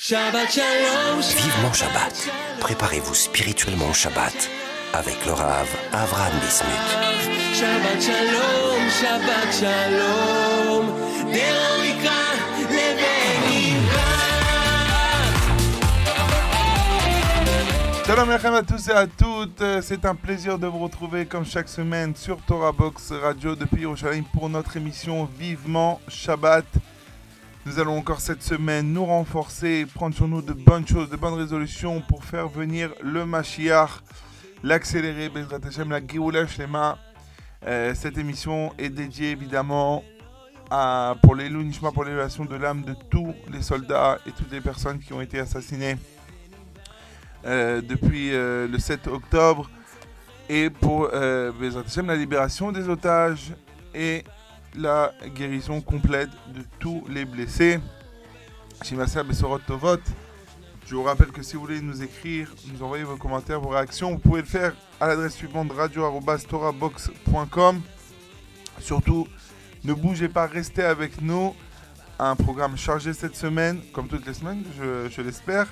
Shabbat 0.00 0.48
Shalom. 0.48 1.20
Vivement 1.20 1.72
Shabbat. 1.72 2.30
Préparez-vous 2.60 3.16
spirituellement 3.16 3.88
au 3.90 3.92
Shabbat 3.92 4.48
avec 4.92 5.26
le 5.26 5.32
Rav 5.32 5.66
Avraham 5.92 6.34
Bismuth. 6.38 6.70
Shabbat 7.52 8.00
Shalom. 8.00 8.88
Shabbat 8.88 9.52
Shalom. 9.52 10.86
Shalom 18.06 18.30
Yachem 18.30 18.54
à 18.54 18.62
tous 18.62 18.88
et 18.88 18.92
à 18.92 19.06
toutes, 19.08 19.64
c'est 19.82 20.04
un 20.06 20.14
plaisir 20.14 20.60
de 20.60 20.68
vous 20.68 20.78
retrouver 20.78 21.26
comme 21.26 21.44
chaque 21.44 21.68
semaine 21.68 22.14
sur 22.14 22.40
Torah 22.42 22.70
Box 22.70 23.10
Radio 23.10 23.56
depuis 23.56 23.82
Yerushalayim 23.82 24.24
pour 24.32 24.48
notre 24.48 24.76
émission 24.76 25.28
Vivement 25.38 26.00
Shabbat. 26.06 26.64
Nous 27.68 27.78
allons 27.78 27.98
encore 27.98 28.22
cette 28.22 28.42
semaine 28.42 28.94
nous 28.94 29.04
renforcer, 29.04 29.84
prendre 29.84 30.14
sur 30.14 30.26
nous 30.26 30.40
de 30.40 30.54
bonnes 30.54 30.88
choses, 30.88 31.10
de 31.10 31.16
bonnes 31.16 31.34
résolutions 31.34 32.00
pour 32.00 32.24
faire 32.24 32.48
venir 32.48 32.94
le 33.02 33.26
Mashiach, 33.26 33.90
l'accélérer, 34.62 35.28
Bezrat 35.28 35.58
Hashem, 35.62 35.90
la 35.90 36.00
Géoula 36.00 36.46
Shlema. 36.46 36.96
Euh, 37.66 37.94
cette 37.94 38.16
émission 38.16 38.72
est 38.78 38.88
dédiée 38.88 39.32
évidemment 39.32 40.02
à, 40.70 41.14
pour 41.22 41.36
Nishma, 41.36 41.92
pour 41.92 42.04
l'élévation 42.04 42.46
de 42.46 42.56
l'âme 42.56 42.84
de 42.84 42.94
tous 43.10 43.34
les 43.52 43.60
soldats 43.60 44.18
et 44.26 44.32
toutes 44.32 44.50
les 44.50 44.62
personnes 44.62 44.98
qui 44.98 45.12
ont 45.12 45.20
été 45.20 45.38
assassinées 45.38 45.98
euh, 47.44 47.82
depuis 47.82 48.32
euh, 48.32 48.66
le 48.66 48.78
7 48.78 49.08
octobre 49.08 49.68
et 50.48 50.70
pour 50.70 51.10
euh, 51.12 51.52
la 52.06 52.16
libération 52.16 52.72
des 52.72 52.88
otages 52.88 53.52
et 53.94 54.24
la 54.76 55.12
guérison 55.34 55.80
complète 55.80 56.30
de 56.54 56.62
tous 56.78 57.04
les 57.08 57.24
blessés. 57.24 57.80
Je 60.86 60.94
vous 60.94 61.02
rappelle 61.02 61.28
que 61.28 61.42
si 61.42 61.54
vous 61.54 61.60
voulez 61.60 61.82
nous 61.82 62.02
écrire, 62.02 62.50
nous 62.72 62.82
envoyer 62.82 63.04
vos 63.04 63.16
commentaires, 63.16 63.60
vos 63.60 63.68
réactions, 63.68 64.12
vous 64.12 64.18
pouvez 64.18 64.40
le 64.40 64.46
faire 64.46 64.74
à 65.00 65.06
l'adresse 65.06 65.34
suivante 65.34 65.70
radio.torabox.com. 65.72 67.82
Surtout, 68.80 69.28
ne 69.84 69.92
bougez 69.92 70.28
pas, 70.28 70.46
restez 70.46 70.84
avec 70.84 71.20
nous. 71.20 71.54
Un 72.18 72.34
programme 72.34 72.76
chargé 72.76 73.12
cette 73.12 73.36
semaine, 73.36 73.80
comme 73.92 74.08
toutes 74.08 74.26
les 74.26 74.34
semaines, 74.34 74.64
je, 74.78 75.08
je 75.10 75.20
l'espère. 75.20 75.68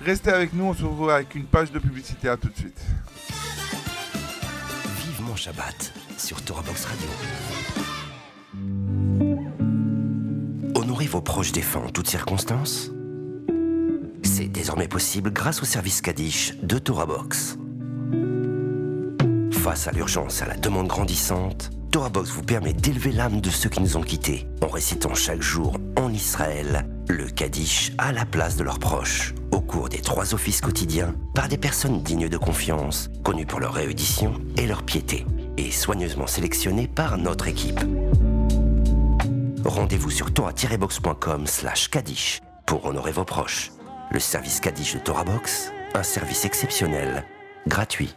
Restez 0.00 0.30
avec 0.30 0.52
nous, 0.52 0.64
on 0.64 0.74
se 0.74 0.84
retrouve 0.84 1.10
avec 1.10 1.34
une 1.34 1.46
page 1.46 1.72
de 1.72 1.78
publicité. 1.78 2.28
À 2.28 2.36
tout 2.36 2.48
de 2.48 2.56
suite. 2.56 2.80
Shabbat 5.36 5.92
sur 6.16 6.40
Torah 6.42 6.62
Box 6.62 6.84
Radio. 6.84 7.08
Honorez 10.74 11.06
vos 11.06 11.20
proches 11.20 11.52
défunts 11.52 11.84
en 11.86 11.90
toutes 11.90 12.08
circonstances. 12.08 12.90
C'est 14.22 14.46
désormais 14.46 14.88
possible 14.88 15.32
grâce 15.32 15.62
au 15.62 15.64
service 15.64 16.00
Kaddish 16.00 16.54
de 16.62 16.78
Torah 16.78 17.06
Box. 17.06 17.58
Face 19.52 19.88
à 19.88 19.92
l'urgence 19.92 20.40
et 20.40 20.44
à 20.44 20.48
la 20.48 20.56
demande 20.56 20.88
grandissante, 20.88 21.70
Torah 21.90 22.10
Box 22.10 22.30
vous 22.30 22.42
permet 22.42 22.72
d'élever 22.72 23.12
l'âme 23.12 23.40
de 23.40 23.50
ceux 23.50 23.68
qui 23.68 23.80
nous 23.80 23.96
ont 23.96 24.02
quittés 24.02 24.46
en 24.62 24.68
récitant 24.68 25.14
chaque 25.14 25.42
jour 25.42 25.78
en 25.96 26.12
Israël 26.12 26.86
le 27.08 27.26
Kaddish 27.26 27.92
à 27.98 28.12
la 28.12 28.24
place 28.24 28.56
de 28.56 28.64
leurs 28.64 28.78
proches 28.78 29.34
des 29.82 30.00
trois 30.00 30.34
offices 30.34 30.60
quotidiens 30.60 31.14
par 31.34 31.48
des 31.48 31.58
personnes 31.58 32.02
dignes 32.02 32.28
de 32.28 32.36
confiance, 32.36 33.10
connues 33.22 33.46
pour 33.46 33.60
leur 33.60 33.74
réédition 33.74 34.34
et 34.56 34.66
leur 34.66 34.82
piété, 34.82 35.26
et 35.56 35.70
soigneusement 35.70 36.26
sélectionnées 36.26 36.88
par 36.88 37.18
notre 37.18 37.48
équipe. 37.48 37.80
Rendez-vous 39.64 40.10
sur 40.10 40.32
torah-box.com 40.32 41.46
slash 41.46 41.88
Kaddish 41.88 42.40
pour 42.66 42.86
honorer 42.86 43.12
vos 43.12 43.24
proches. 43.24 43.72
Le 44.10 44.20
service 44.20 44.60
Kaddish 44.60 44.94
de 44.94 45.00
Torah 45.00 45.24
Box, 45.24 45.72
un 45.94 46.02
service 46.02 46.44
exceptionnel, 46.44 47.24
gratuit. 47.66 48.14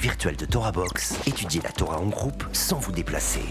Virtuel 0.00 0.36
de 0.36 0.46
Torah 0.46 0.72
Box, 0.72 1.16
étudiez 1.26 1.60
la 1.60 1.70
Torah 1.70 1.98
en 1.98 2.06
groupe 2.06 2.44
sans 2.52 2.78
vous 2.78 2.92
déplacer. 2.92 3.44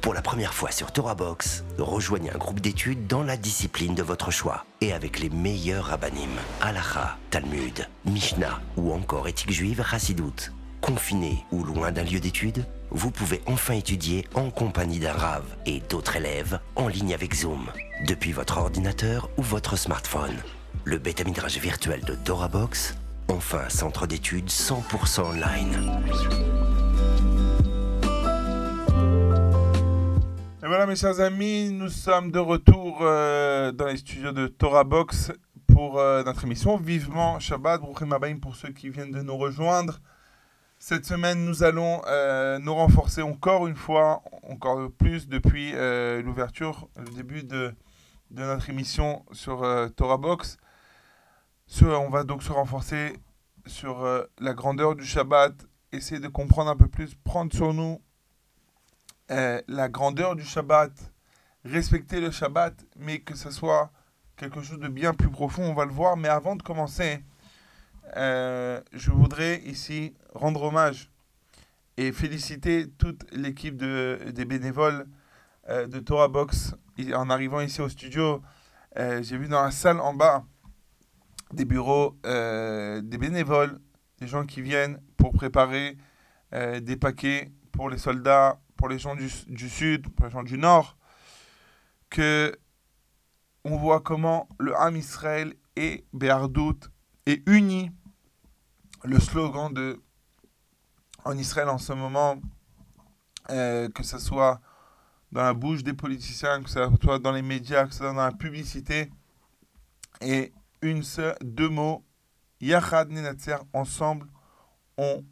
Pour 0.00 0.12
la 0.12 0.22
première 0.22 0.52
fois 0.52 0.70
sur 0.70 0.92
Torah 0.92 1.14
Box, 1.14 1.64
rejoignez 1.78 2.30
un 2.30 2.38
groupe 2.38 2.60
d'études 2.60 3.06
dans 3.06 3.22
la 3.22 3.36
discipline 3.36 3.94
de 3.94 4.02
votre 4.02 4.30
choix 4.30 4.64
et 4.80 4.92
avec 4.92 5.18
les 5.18 5.30
meilleurs 5.30 5.86
rabbinim, 5.86 6.30
Halacha, 6.60 7.16
Talmud, 7.30 7.88
Mishnah 8.04 8.60
ou 8.76 8.92
encore 8.92 9.28
éthique 9.28 9.52
juive 9.52 9.82
Chassidoute. 9.82 10.52
Confiné 10.80 11.44
ou 11.50 11.64
loin 11.64 11.90
d'un 11.90 12.04
lieu 12.04 12.20
d'études, 12.20 12.66
vous 12.90 13.10
pouvez 13.10 13.42
enfin 13.46 13.74
étudier 13.74 14.28
en 14.34 14.50
compagnie 14.50 14.98
d'un 14.98 15.14
Rav 15.14 15.44
et 15.64 15.80
d'autres 15.88 16.16
élèves 16.16 16.60
en 16.76 16.88
ligne 16.88 17.14
avec 17.14 17.34
Zoom, 17.34 17.70
depuis 18.06 18.32
votre 18.32 18.58
ordinateur 18.58 19.30
ou 19.38 19.42
votre 19.42 19.76
smartphone. 19.76 20.36
Le 20.84 20.98
Beth 20.98 21.24
Midrash 21.24 21.58
virtuel 21.58 22.02
de 22.04 22.14
Torah 22.14 22.48
Box, 22.48 22.94
enfin 23.28 23.68
centre 23.68 24.06
d'études 24.06 24.48
100% 24.48 25.22
online. 25.22 26.02
Et 30.62 30.66
voilà 30.66 30.86
mes 30.86 30.96
chers 30.96 31.20
amis, 31.20 31.70
nous 31.70 31.88
sommes 31.88 32.30
de 32.30 32.38
retour 32.38 32.98
euh, 33.02 33.70
dans 33.72 33.86
les 33.86 33.98
studios 33.98 34.32
de 34.32 34.46
Torah 34.46 34.84
Box 34.84 35.32
pour 35.66 35.98
euh, 35.98 36.22
notre 36.24 36.44
émission 36.44 36.76
Vivement 36.76 37.38
Shabbat, 37.38 37.80
Bruchim 37.80 38.12
Habayim 38.12 38.38
pour 38.38 38.56
ceux 38.56 38.70
qui 38.70 38.88
viennent 38.88 39.12
de 39.12 39.22
nous 39.22 39.36
rejoindre. 39.36 40.00
Cette 40.78 41.04
semaine, 41.04 41.44
nous 41.44 41.62
allons 41.62 42.02
euh, 42.06 42.58
nous 42.58 42.74
renforcer 42.74 43.22
encore 43.22 43.66
une 43.66 43.76
fois, 43.76 44.22
encore 44.48 44.90
plus 44.90 45.28
depuis 45.28 45.72
l'ouverture, 45.72 46.88
le 46.96 47.10
début 47.10 47.42
de, 47.42 47.74
de 48.30 48.42
notre 48.42 48.68
émission 48.68 49.24
sur 49.32 49.66
Torah 49.96 50.18
Box. 50.18 50.58
Ce- 51.66 51.84
on 51.84 52.10
va 52.10 52.24
donc 52.24 52.42
se 52.42 52.52
renforcer 52.52 53.16
sur 53.66 54.04
euh, 54.04 54.24
la 54.38 54.52
grandeur 54.54 54.94
du 54.94 55.04
Shabbat, 55.04 55.54
essayer 55.92 56.20
de 56.20 56.28
comprendre 56.28 56.70
un 56.70 56.76
peu 56.76 56.88
plus, 56.88 57.14
prendre 57.14 57.52
sur 57.54 57.72
nous 57.72 58.00
euh, 59.30 59.60
la 59.68 59.88
grandeur 59.88 60.36
du 60.36 60.44
Shabbat, 60.44 60.92
respecter 61.64 62.20
le 62.20 62.30
Shabbat, 62.30 62.74
mais 62.96 63.20
que 63.20 63.34
ce 63.36 63.50
soit 63.50 63.90
quelque 64.36 64.60
chose 64.62 64.78
de 64.78 64.88
bien 64.88 65.14
plus 65.14 65.30
profond, 65.30 65.64
on 65.64 65.74
va 65.74 65.86
le 65.86 65.92
voir. 65.92 66.16
Mais 66.16 66.28
avant 66.28 66.56
de 66.56 66.62
commencer, 66.62 67.24
euh, 68.16 68.80
je 68.92 69.10
voudrais 69.10 69.60
ici 69.62 70.12
rendre 70.34 70.62
hommage 70.62 71.10
et 71.96 72.12
féliciter 72.12 72.90
toute 72.98 73.24
l'équipe 73.32 73.76
de, 73.76 74.18
des 74.34 74.44
bénévoles 74.44 75.06
de 75.68 75.98
Torah 76.00 76.28
Box. 76.28 76.74
En 77.14 77.30
arrivant 77.30 77.60
ici 77.60 77.80
au 77.80 77.88
studio, 77.88 78.42
j'ai 78.96 79.38
vu 79.38 79.48
dans 79.48 79.62
la 79.62 79.70
salle 79.70 80.00
en 80.00 80.12
bas 80.12 80.44
des 81.54 81.64
bureaux, 81.64 82.16
euh, 82.26 83.00
des 83.00 83.18
bénévoles, 83.18 83.80
des 84.18 84.26
gens 84.26 84.44
qui 84.44 84.62
viennent 84.62 85.00
pour 85.16 85.32
préparer 85.32 85.96
euh, 86.52 86.80
des 86.80 86.96
paquets 86.96 87.52
pour 87.72 87.90
les 87.90 87.98
soldats, 87.98 88.60
pour 88.76 88.88
les 88.88 88.98
gens 88.98 89.16
du, 89.16 89.28
sud, 89.68 90.08
pour 90.14 90.26
les 90.26 90.30
gens 90.30 90.42
du 90.42 90.58
nord, 90.58 90.96
que 92.10 92.56
on 93.64 93.76
voit 93.76 94.00
comment 94.00 94.48
le 94.58 94.76
Ham 94.76 94.96
Israël 94.96 95.54
et 95.76 96.04
Béardout 96.12 96.78
est 97.26 97.48
uni. 97.48 97.90
Le 99.04 99.18
slogan 99.18 99.72
de 99.72 100.00
en 101.24 101.36
Israël 101.38 101.68
en 101.68 101.78
ce 101.78 101.92
moment, 101.92 102.36
euh, 103.50 103.88
que 103.88 104.02
ce 104.02 104.18
soit 104.18 104.60
dans 105.32 105.42
la 105.42 105.54
bouche 105.54 105.82
des 105.82 105.94
politiciens, 105.94 106.62
que 106.62 106.70
ce 106.70 106.80
soit 107.02 107.18
dans 107.18 107.32
les 107.32 107.42
médias, 107.42 107.86
que 107.86 107.92
ce 107.92 107.98
soit 107.98 108.12
dans 108.12 108.24
la 108.24 108.32
publicité, 108.32 109.10
et 110.20 110.52
une 110.84 111.02
seule, 111.02 111.36
deux 111.42 111.68
mots, 111.68 112.04
Yachad 112.60 113.10
Nenatzer, 113.10 113.56
ensemble, 113.72 114.28
on 114.96 115.24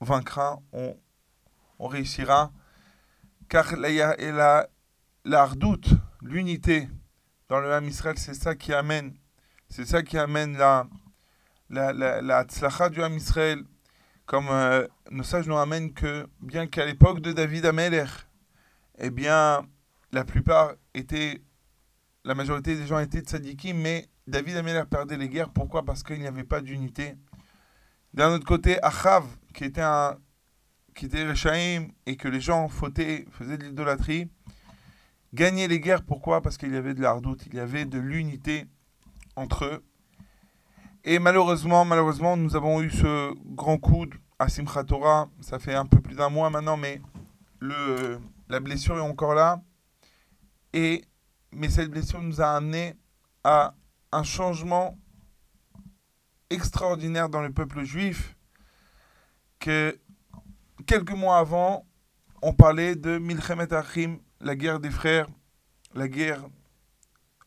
vaincra, 0.00 0.60
on, 0.72 0.96
on 1.78 1.88
réussira, 1.88 2.52
car 3.48 3.76
la, 3.76 4.68
la, 5.24 5.48
l'unité 6.22 6.88
dans 7.48 7.58
le 7.58 7.72
Ham 7.72 7.86
Israël, 7.86 8.18
c'est 8.18 8.34
ça 8.34 8.54
qui 8.54 8.72
amène, 8.72 9.14
c'est 9.68 9.86
ça 9.86 10.02
qui 10.02 10.18
amène 10.18 10.56
la, 10.56 10.86
la, 11.68 11.92
la, 11.92 12.22
la 12.22 12.44
du 12.90 13.02
Ham 13.02 13.16
Israël, 13.16 13.64
comme 14.26 14.48
euh, 14.50 14.86
nos 15.10 15.24
sages 15.24 15.48
nous 15.48 15.56
amènent 15.56 15.92
que, 15.92 16.28
bien 16.40 16.66
qu'à 16.66 16.84
l'époque 16.84 17.20
de 17.20 17.32
David 17.32 17.66
Ameler, 17.66 18.06
eh 18.98 19.10
bien, 19.10 19.66
la 20.12 20.24
plupart 20.24 20.74
étaient, 20.94 21.42
la 22.24 22.34
majorité 22.34 22.76
des 22.76 22.86
gens 22.86 22.98
étaient 22.98 23.20
tzadikim, 23.20 23.78
mais 23.78 24.08
David 24.30 24.56
Ameler 24.56 24.84
perdait 24.88 25.16
les 25.16 25.28
guerres. 25.28 25.50
Pourquoi? 25.50 25.84
Parce 25.84 26.02
qu'il 26.02 26.20
n'y 26.20 26.26
avait 26.26 26.44
pas 26.44 26.60
d'unité. 26.60 27.16
D'un 28.14 28.32
autre 28.32 28.46
côté, 28.46 28.82
Achav, 28.82 29.24
qui 29.52 29.64
était 29.64 29.82
un 29.82 30.16
qui 30.94 31.06
était 31.06 31.26
Rechaim 31.26 31.88
et 32.06 32.16
que 32.16 32.28
les 32.28 32.40
gens 32.40 32.68
fautaient, 32.68 33.26
faisaient 33.30 33.56
de 33.56 33.64
l'idolâtrie, 33.64 34.28
gagner 35.32 35.68
les 35.68 35.80
guerres. 35.80 36.02
Pourquoi? 36.02 36.42
Parce 36.42 36.58
qu'il 36.58 36.72
y 36.72 36.76
avait 36.76 36.94
de 36.94 37.00
la 37.00 37.12
redoute, 37.12 37.46
il 37.46 37.54
y 37.54 37.60
avait 37.60 37.84
de 37.84 37.98
l'unité 37.98 38.66
entre 39.36 39.64
eux. 39.64 39.84
Et 41.04 41.18
malheureusement, 41.18 41.84
malheureusement, 41.84 42.36
nous 42.36 42.56
avons 42.56 42.82
eu 42.82 42.90
ce 42.90 43.32
grand 43.54 43.78
coup 43.78 44.06
à 44.38 44.48
Simchat 44.48 44.84
Torah. 44.84 45.30
Ça 45.40 45.58
fait 45.58 45.74
un 45.74 45.86
peu 45.86 46.00
plus 46.00 46.16
d'un 46.16 46.28
mois 46.28 46.50
maintenant, 46.50 46.76
mais 46.76 47.00
le, 47.60 48.18
la 48.48 48.60
blessure 48.60 48.98
est 48.98 49.00
encore 49.00 49.34
là. 49.34 49.62
Et, 50.72 51.02
mais 51.52 51.70
cette 51.70 51.90
blessure 51.90 52.20
nous 52.20 52.40
a 52.40 52.56
amené 52.56 52.94
à 53.44 53.74
un 54.12 54.22
changement 54.22 54.98
extraordinaire 56.50 57.28
dans 57.28 57.42
le 57.42 57.52
peuple 57.52 57.84
juif 57.84 58.36
que 59.58 59.98
quelques 60.86 61.12
mois 61.12 61.38
avant, 61.38 61.86
on 62.42 62.52
parlait 62.52 62.96
de 62.96 63.18
Milchemet 63.18 63.72
Achim, 63.72 64.18
la 64.40 64.56
guerre 64.56 64.80
des 64.80 64.90
frères, 64.90 65.28
la 65.94 66.08
guerre 66.08 66.42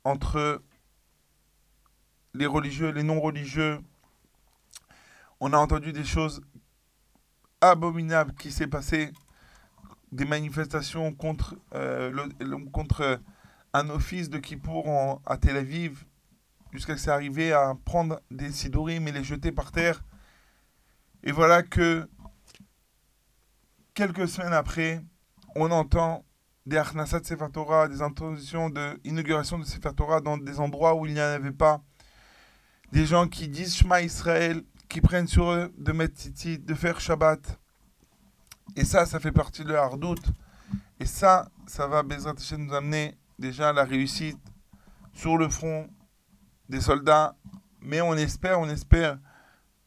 entre 0.03 0.61
les 2.33 2.45
religieux 2.45 2.89
et 2.89 2.93
les 2.93 3.03
non-religieux. 3.03 3.79
On 5.39 5.51
a 5.53 5.57
entendu 5.57 5.91
des 5.91 6.03
choses 6.05 6.41
abominables 7.61 8.33
qui 8.35 8.51
s'est 8.51 8.67
passé, 8.67 9.11
des 10.11 10.25
manifestations 10.25 11.13
contre, 11.13 11.55
euh, 11.73 12.11
le- 12.39 12.69
contre 12.69 13.19
un 13.73 13.89
office 13.89 14.29
de 14.29 14.37
Kippour 14.37 15.21
à 15.25 15.37
Tel 15.37 15.57
Aviv, 15.57 16.05
jusqu'à 16.73 16.93
ce 16.93 16.97
que 16.97 17.03
c'est 17.03 17.11
arrivé 17.11 17.53
à 17.53 17.75
prendre 17.85 18.19
des 18.31 18.51
sidorim 18.51 19.07
et 19.07 19.11
les 19.11 19.23
jeter 19.23 19.51
par 19.51 19.71
terre. 19.71 20.03
Et 21.23 21.31
voilà 21.31 21.61
que 21.61 22.09
quelques 23.93 24.27
semaines 24.27 24.53
après, 24.53 25.01
on 25.55 25.71
entend 25.71 26.25
des 26.65 26.77
Achnasat 26.77 27.23
Sefer 27.23 27.47
Torah, 27.53 27.87
des 27.87 28.01
intentions 28.01 28.69
d'inauguration 28.69 29.59
de 29.59 29.65
Sefer 29.65 29.93
Torah 29.95 30.19
dans 30.19 30.37
des 30.37 30.59
endroits 30.59 30.95
où 30.95 31.05
il 31.05 31.13
n'y 31.13 31.21
en 31.21 31.25
avait 31.25 31.51
pas. 31.51 31.81
Des 32.91 33.05
gens 33.05 33.27
qui 33.27 33.47
disent 33.47 33.75
Shema 33.75 34.01
Israël, 34.01 34.63
qui 34.89 34.99
prennent 34.99 35.27
sur 35.27 35.51
eux 35.51 35.73
de 35.77 35.91
mettre 35.91 36.15
tzitzit, 36.15 36.59
de 36.59 36.73
faire 36.73 36.99
Shabbat. 36.99 37.59
Et 38.75 38.85
ça, 38.85 39.05
ça 39.05 39.19
fait 39.19 39.31
partie 39.31 39.63
de 39.63 39.73
la 39.73 39.83
hardoute. 39.83 40.25
Et 40.99 41.05
ça, 41.05 41.49
ça 41.67 41.87
va, 41.87 42.01
Bezrat 42.01 42.35
nous 42.57 42.73
amener 42.73 43.17
déjà 43.37 43.69
à 43.69 43.73
la 43.73 43.83
réussite 43.83 44.39
sur 45.13 45.37
le 45.37 45.49
front 45.49 45.87
soldats. 46.81 47.35
Mais 47.81 48.01
on 48.01 48.13
espère, 48.13 48.59
on 48.59 48.69
espère, 48.69 49.19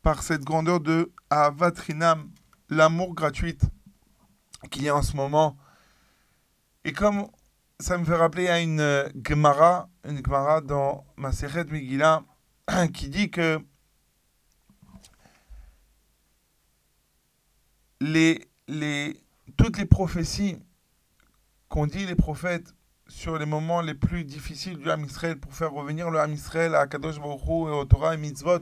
par 0.03 0.23
cette 0.23 0.45
grandeur 0.45 0.81
de 0.81 1.13
Avatrinam, 1.31 2.31
l'amour 2.69 3.15
gratuit 3.15 3.59
qu'il 4.71 4.83
y 4.85 4.89
a 4.89 4.97
en 4.97 5.03
ce 5.03 5.17
moment. 5.17 5.57
Et 6.85 6.93
comme 6.93 7.27
ça 7.81 7.99
me 7.99 8.05
fait 8.05 8.15
rappeler 8.15 8.49
à 8.49 8.61
une 8.61 8.81
euh, 8.81 9.09
Gemara, 9.27 9.89
une 10.05 10.25
Gemara 10.25 10.61
dans 10.61 11.05
Maseret 11.17 11.65
Megillah, 11.65 12.23
qui 12.95 13.09
dit 13.09 13.31
que 13.31 13.61
les, 18.01 18.47
les, 18.69 19.21
toutes 19.57 19.79
les 19.79 19.87
prophéties 19.87 20.59
qu'ont 21.69 21.87
dit 21.87 22.07
les 22.07 22.15
prophètes 22.15 22.76
sur 23.17 23.39
les 23.39 23.47
moments 23.47 23.81
les 23.81 23.95
plus 23.95 24.25
difficiles 24.25 24.77
du 24.77 24.91
Ham 24.91 25.03
Israël 25.03 25.39
pour 25.39 25.55
faire 25.55 25.73
revenir 25.73 26.11
le 26.11 26.21
Ham 26.21 26.35
Israël 26.35 26.75
à 26.75 26.87
Kadosh 26.87 27.19
Baruch 27.19 27.41
et 27.47 27.73
au 27.73 27.87
Torah 27.87 28.13
et 28.13 28.19
Mitzvot 28.19 28.59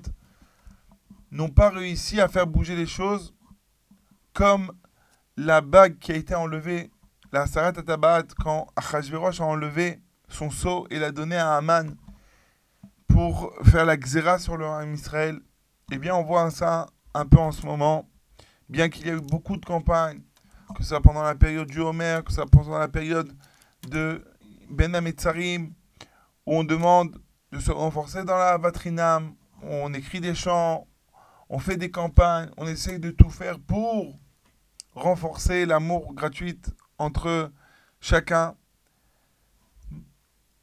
n'ont 1.33 1.49
pas 1.49 1.71
réussi 1.71 2.21
à 2.21 2.29
faire 2.29 2.47
bouger 2.47 2.77
les 2.77 2.87
choses 2.87 3.35
comme 4.33 4.71
la 5.37 5.61
bague 5.61 5.99
qui 5.99 6.12
a 6.12 6.15
été 6.15 6.37
enlevée, 6.37 6.93
la 7.33 7.49
Sarat 7.49 7.71
Atabat, 7.77 8.23
quand 8.45 8.69
Achashverosh 8.77 9.41
a 9.41 9.45
enlevé 9.45 10.01
son 10.29 10.51
sceau 10.51 10.87
et 10.89 11.01
l'a 11.01 11.11
donné 11.11 11.35
à 11.35 11.56
Haman 11.56 11.97
pour 13.09 13.53
faire 13.65 13.85
la 13.85 13.97
xéra 13.97 14.39
sur 14.39 14.56
le 14.56 14.67
Ham 14.67 14.95
Israël. 14.95 15.41
Eh 15.91 15.99
bien, 15.99 16.15
on 16.15 16.23
voit 16.23 16.49
ça 16.53 16.87
un 17.12 17.27
peu 17.27 17.39
en 17.39 17.51
ce 17.51 17.67
moment, 17.67 18.09
bien 18.69 18.89
qu'il 18.89 19.06
y 19.06 19.09
ait 19.09 19.15
eu 19.15 19.21
beaucoup 19.21 19.56
de 19.56 19.67
campagnes, 19.67 20.23
que 20.77 20.85
ce 20.85 20.91
soit 20.91 21.03
pendant 21.03 21.25
la 21.25 21.35
période 21.35 21.67
du 21.67 21.81
Homer, 21.81 22.21
que 22.25 22.31
ce 22.31 22.37
soit 22.37 22.47
pendant 22.47 22.79
la 22.79 22.87
période 22.87 23.33
de 23.89 24.25
Ben 24.71 24.95
Hametzarim, 24.95 25.73
où 26.47 26.57
on 26.57 26.65
demande 26.65 27.21
de 27.53 27.59
se 27.59 27.71
renforcer 27.71 28.25
dans 28.25 28.37
la 28.37 28.59
Vatrinam, 28.59 29.35
on 29.63 29.93
écrit 29.95 30.21
des 30.21 30.35
chants, 30.35 30.87
on 31.49 31.59
fait 31.59 31.77
des 31.77 31.91
campagnes, 31.91 32.51
on 32.57 32.67
essaye 32.67 32.99
de 32.99 33.11
tout 33.11 33.31
faire 33.31 33.59
pour 33.59 34.19
renforcer 34.93 35.67
l'amour 35.67 36.15
gratuit 36.15 36.61
entre 36.99 37.53
chacun. 38.01 38.57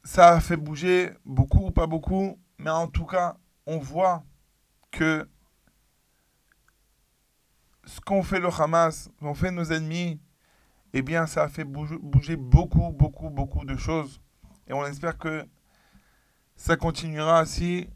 Ça 0.04 0.30
a 0.30 0.40
fait 0.40 0.56
bouger 0.56 1.12
beaucoup 1.24 1.66
ou 1.66 1.70
pas 1.70 1.86
beaucoup, 1.86 2.38
mais 2.58 2.70
en 2.70 2.88
tout 2.88 3.06
cas, 3.06 3.36
on 3.66 3.78
voit 3.78 4.24
que 4.90 5.28
ce 7.84 8.00
qu'ont 8.00 8.22
fait 8.22 8.40
le 8.40 8.48
Hamas, 8.48 9.04
ce 9.04 9.08
qu'ont 9.20 9.34
fait 9.34 9.50
nos 9.50 9.64
ennemis, 9.64 10.20
eh 10.92 11.02
bien, 11.02 11.26
ça 11.26 11.44
a 11.44 11.48
fait 11.48 11.64
bouger, 11.64 12.36
beaucoup, 12.36 12.90
beaucoup, 12.90 13.30
beaucoup 13.30 13.64
de 13.64 13.76
choses. 13.76 14.20
Et 14.66 14.72
on 14.72 14.84
espère 14.84 15.18
que 15.18 15.44
ça 16.56 16.76
continuera 16.76 17.40
ainsi. 17.40 17.88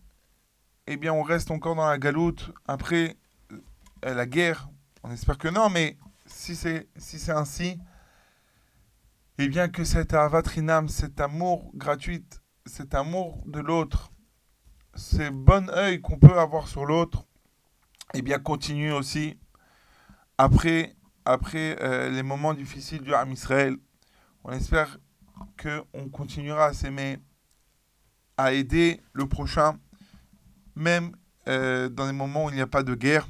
Eh 0.87 0.97
bien, 0.97 1.13
on 1.13 1.23
reste 1.23 1.51
encore 1.51 1.75
dans 1.75 1.87
la 1.87 1.99
galoute 1.99 2.53
après 2.67 3.17
euh, 3.53 4.15
la 4.15 4.27
guerre. 4.27 4.69
On 5.03 5.11
espère 5.11 5.37
que 5.37 5.49
non, 5.49 5.69
mais 5.69 5.99
si 6.27 6.57
c'est 6.57 6.89
si 6.97 7.31
ainsi, 7.31 7.79
eh 9.39 9.49
bien 9.49 9.69
que 9.69 9.85
cet 9.85 10.15
avatrinam, 10.15 10.89
cet 10.89 11.21
amour 11.21 11.71
gratuit, 11.75 12.25
cet 12.65 12.95
amour 12.95 13.43
de 13.47 13.61
l'autre, 13.61 14.11
ce 14.95 15.31
bon 15.31 15.69
œil 15.71 16.01
qu'on 16.01 16.19
peut 16.19 16.39
avoir 16.39 16.69
sur 16.69 16.87
l'autre, 16.87 17.27
eh 18.15 18.23
bien 18.23 18.39
continue 18.39 18.93
aussi 18.93 19.39
après 20.39 20.96
après 21.27 21.77
euh, 21.83 22.09
les 22.09 22.23
moments 22.23 22.55
difficiles 22.55 23.03
du 23.03 23.13
Ham 23.15 23.31
Israël. 23.33 23.77
On 24.45 24.53
espère 24.53 24.99
que 25.57 25.83
on 25.93 26.09
continuera 26.09 26.67
à 26.67 26.73
s'aimer, 26.73 27.19
à 28.37 28.53
aider 28.53 29.01
le 29.13 29.27
prochain, 29.27 29.79
même 30.75 31.15
euh, 31.49 31.89
dans 31.89 32.07
les 32.07 32.13
moments 32.13 32.47
où 32.47 32.51
il 32.51 32.55
n'y 32.55 32.63
a 32.63 32.67
pas 32.67 32.83
de 32.83 32.95
guerre. 32.95 33.27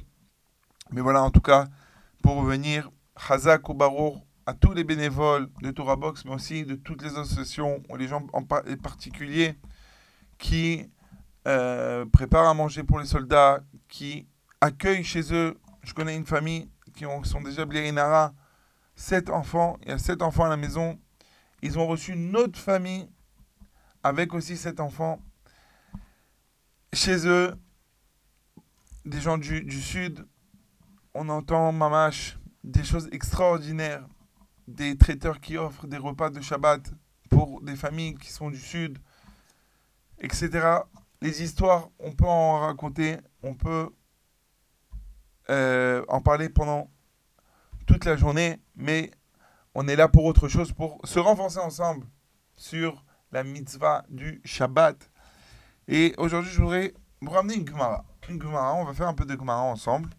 Mais 0.91 1.01
voilà, 1.01 1.21
en 1.23 1.31
tout 1.31 1.41
cas, 1.41 1.67
pour 2.21 2.35
revenir, 2.35 2.89
Chazak 3.17 3.67
ou 3.67 3.73
Barour, 3.73 4.25
à 4.45 4.53
tous 4.53 4.73
les 4.73 4.83
bénévoles 4.85 5.49
de 5.61 5.71
Torah 5.71 5.97
Box, 5.97 6.23
mais 6.23 6.33
aussi 6.33 6.63
de 6.63 6.75
toutes 6.75 7.01
les 7.01 7.17
associations, 7.17 7.83
les 7.97 8.07
gens 8.07 8.25
en 8.31 8.43
par- 8.43 8.63
les 8.63 8.77
particuliers 8.77 9.57
qui 10.37 10.89
euh, 11.47 12.05
préparent 12.05 12.47
à 12.47 12.53
manger 12.53 12.83
pour 12.83 12.99
les 12.99 13.05
soldats, 13.05 13.61
qui 13.89 14.27
accueillent 14.61 15.03
chez 15.03 15.33
eux. 15.33 15.57
Je 15.83 15.93
connais 15.93 16.15
une 16.15 16.25
famille 16.25 16.69
qui 16.97 17.05
ont, 17.05 17.23
sont 17.23 17.41
déjà 17.41 17.63
Blirinara, 17.65 18.33
sept 18.95 19.29
enfants, 19.29 19.77
il 19.83 19.89
y 19.89 19.91
a 19.91 19.99
sept 19.99 20.23
enfants 20.23 20.45
à 20.45 20.49
la 20.49 20.57
maison. 20.57 20.99
Ils 21.61 21.77
ont 21.77 21.85
reçu 21.85 22.13
une 22.13 22.35
autre 22.35 22.59
famille 22.59 23.07
avec 24.03 24.33
aussi 24.33 24.57
sept 24.57 24.79
enfants. 24.79 25.19
Chez 26.93 27.27
eux, 27.27 27.55
des 29.05 29.21
gens 29.21 29.37
du, 29.37 29.63
du 29.63 29.79
sud, 29.79 30.25
on 31.13 31.29
entend 31.29 31.71
Mamash, 31.71 32.39
des 32.63 32.83
choses 32.83 33.07
extraordinaires, 33.11 34.07
des 34.67 34.97
traiteurs 34.97 35.39
qui 35.39 35.57
offrent 35.57 35.85
des 35.85 35.97
repas 35.97 36.31
de 36.31 36.41
Shabbat 36.41 36.91
pour 37.29 37.61
des 37.61 37.75
familles 37.75 38.15
qui 38.15 38.31
sont 38.31 38.49
du 38.49 38.59
sud, 38.59 38.97
etc. 40.19 40.79
Les 41.21 41.43
histoires, 41.43 41.89
on 41.99 42.11
peut 42.11 42.25
en 42.25 42.59
raconter, 42.59 43.17
on 43.43 43.53
peut 43.53 43.89
euh, 45.49 46.03
en 46.07 46.21
parler 46.21 46.49
pendant 46.49 46.89
toute 47.85 48.05
la 48.05 48.17
journée, 48.17 48.59
mais 48.75 49.11
on 49.73 49.87
est 49.87 49.95
là 49.95 50.07
pour 50.07 50.25
autre 50.25 50.47
chose, 50.47 50.71
pour 50.71 50.99
se 51.05 51.19
renforcer 51.19 51.59
ensemble 51.59 52.05
sur 52.55 53.03
la 53.31 53.43
mitzvah 53.43 54.05
du 54.09 54.41
Shabbat. 54.43 55.09
Et 55.87 56.13
aujourd'hui, 56.17 56.51
je 56.51 56.61
voudrais 56.61 56.93
vous 57.21 57.31
ramener 57.31 57.55
une 57.55 57.67
Gemara. 57.67 58.05
Une 58.29 58.41
Gemara, 58.41 58.73
on 58.75 58.83
va 58.83 58.93
faire 58.93 59.07
un 59.07 59.13
peu 59.13 59.25
de 59.25 59.33
Gemara 59.37 59.61
ensemble. 59.61 60.09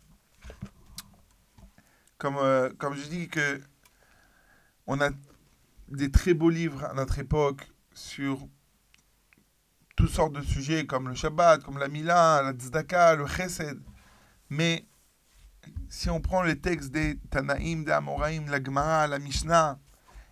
Comme, 2.16 2.36
euh, 2.38 2.70
comme 2.78 2.94
je 2.94 3.06
dis 3.08 3.28
que 3.28 3.60
on 4.86 5.00
a 5.00 5.10
des 5.88 6.10
très 6.10 6.34
beaux 6.34 6.50
livres 6.50 6.84
à 6.84 6.94
notre 6.94 7.18
époque 7.18 7.68
sur 7.92 8.38
toutes 9.96 10.10
sortes 10.10 10.32
de 10.32 10.42
sujets 10.42 10.86
comme 10.86 11.08
le 11.08 11.14
Shabbat, 11.14 11.62
comme 11.62 11.78
la 11.78 11.88
Mila, 11.88 12.42
la 12.42 12.52
Tzedaka, 12.52 13.16
le 13.16 13.26
Chesed. 13.26 13.80
Mais 14.48 14.87
si 16.08 16.10
on 16.10 16.22
prend 16.22 16.40
les 16.40 16.58
textes 16.58 16.90
des 16.90 17.18
Tanaïm, 17.28 17.84
des 17.84 17.92
Amoraïm, 17.92 18.48
la 18.48 18.64
Gemara, 18.64 19.06
la 19.06 19.18
Mishnah, 19.18 19.78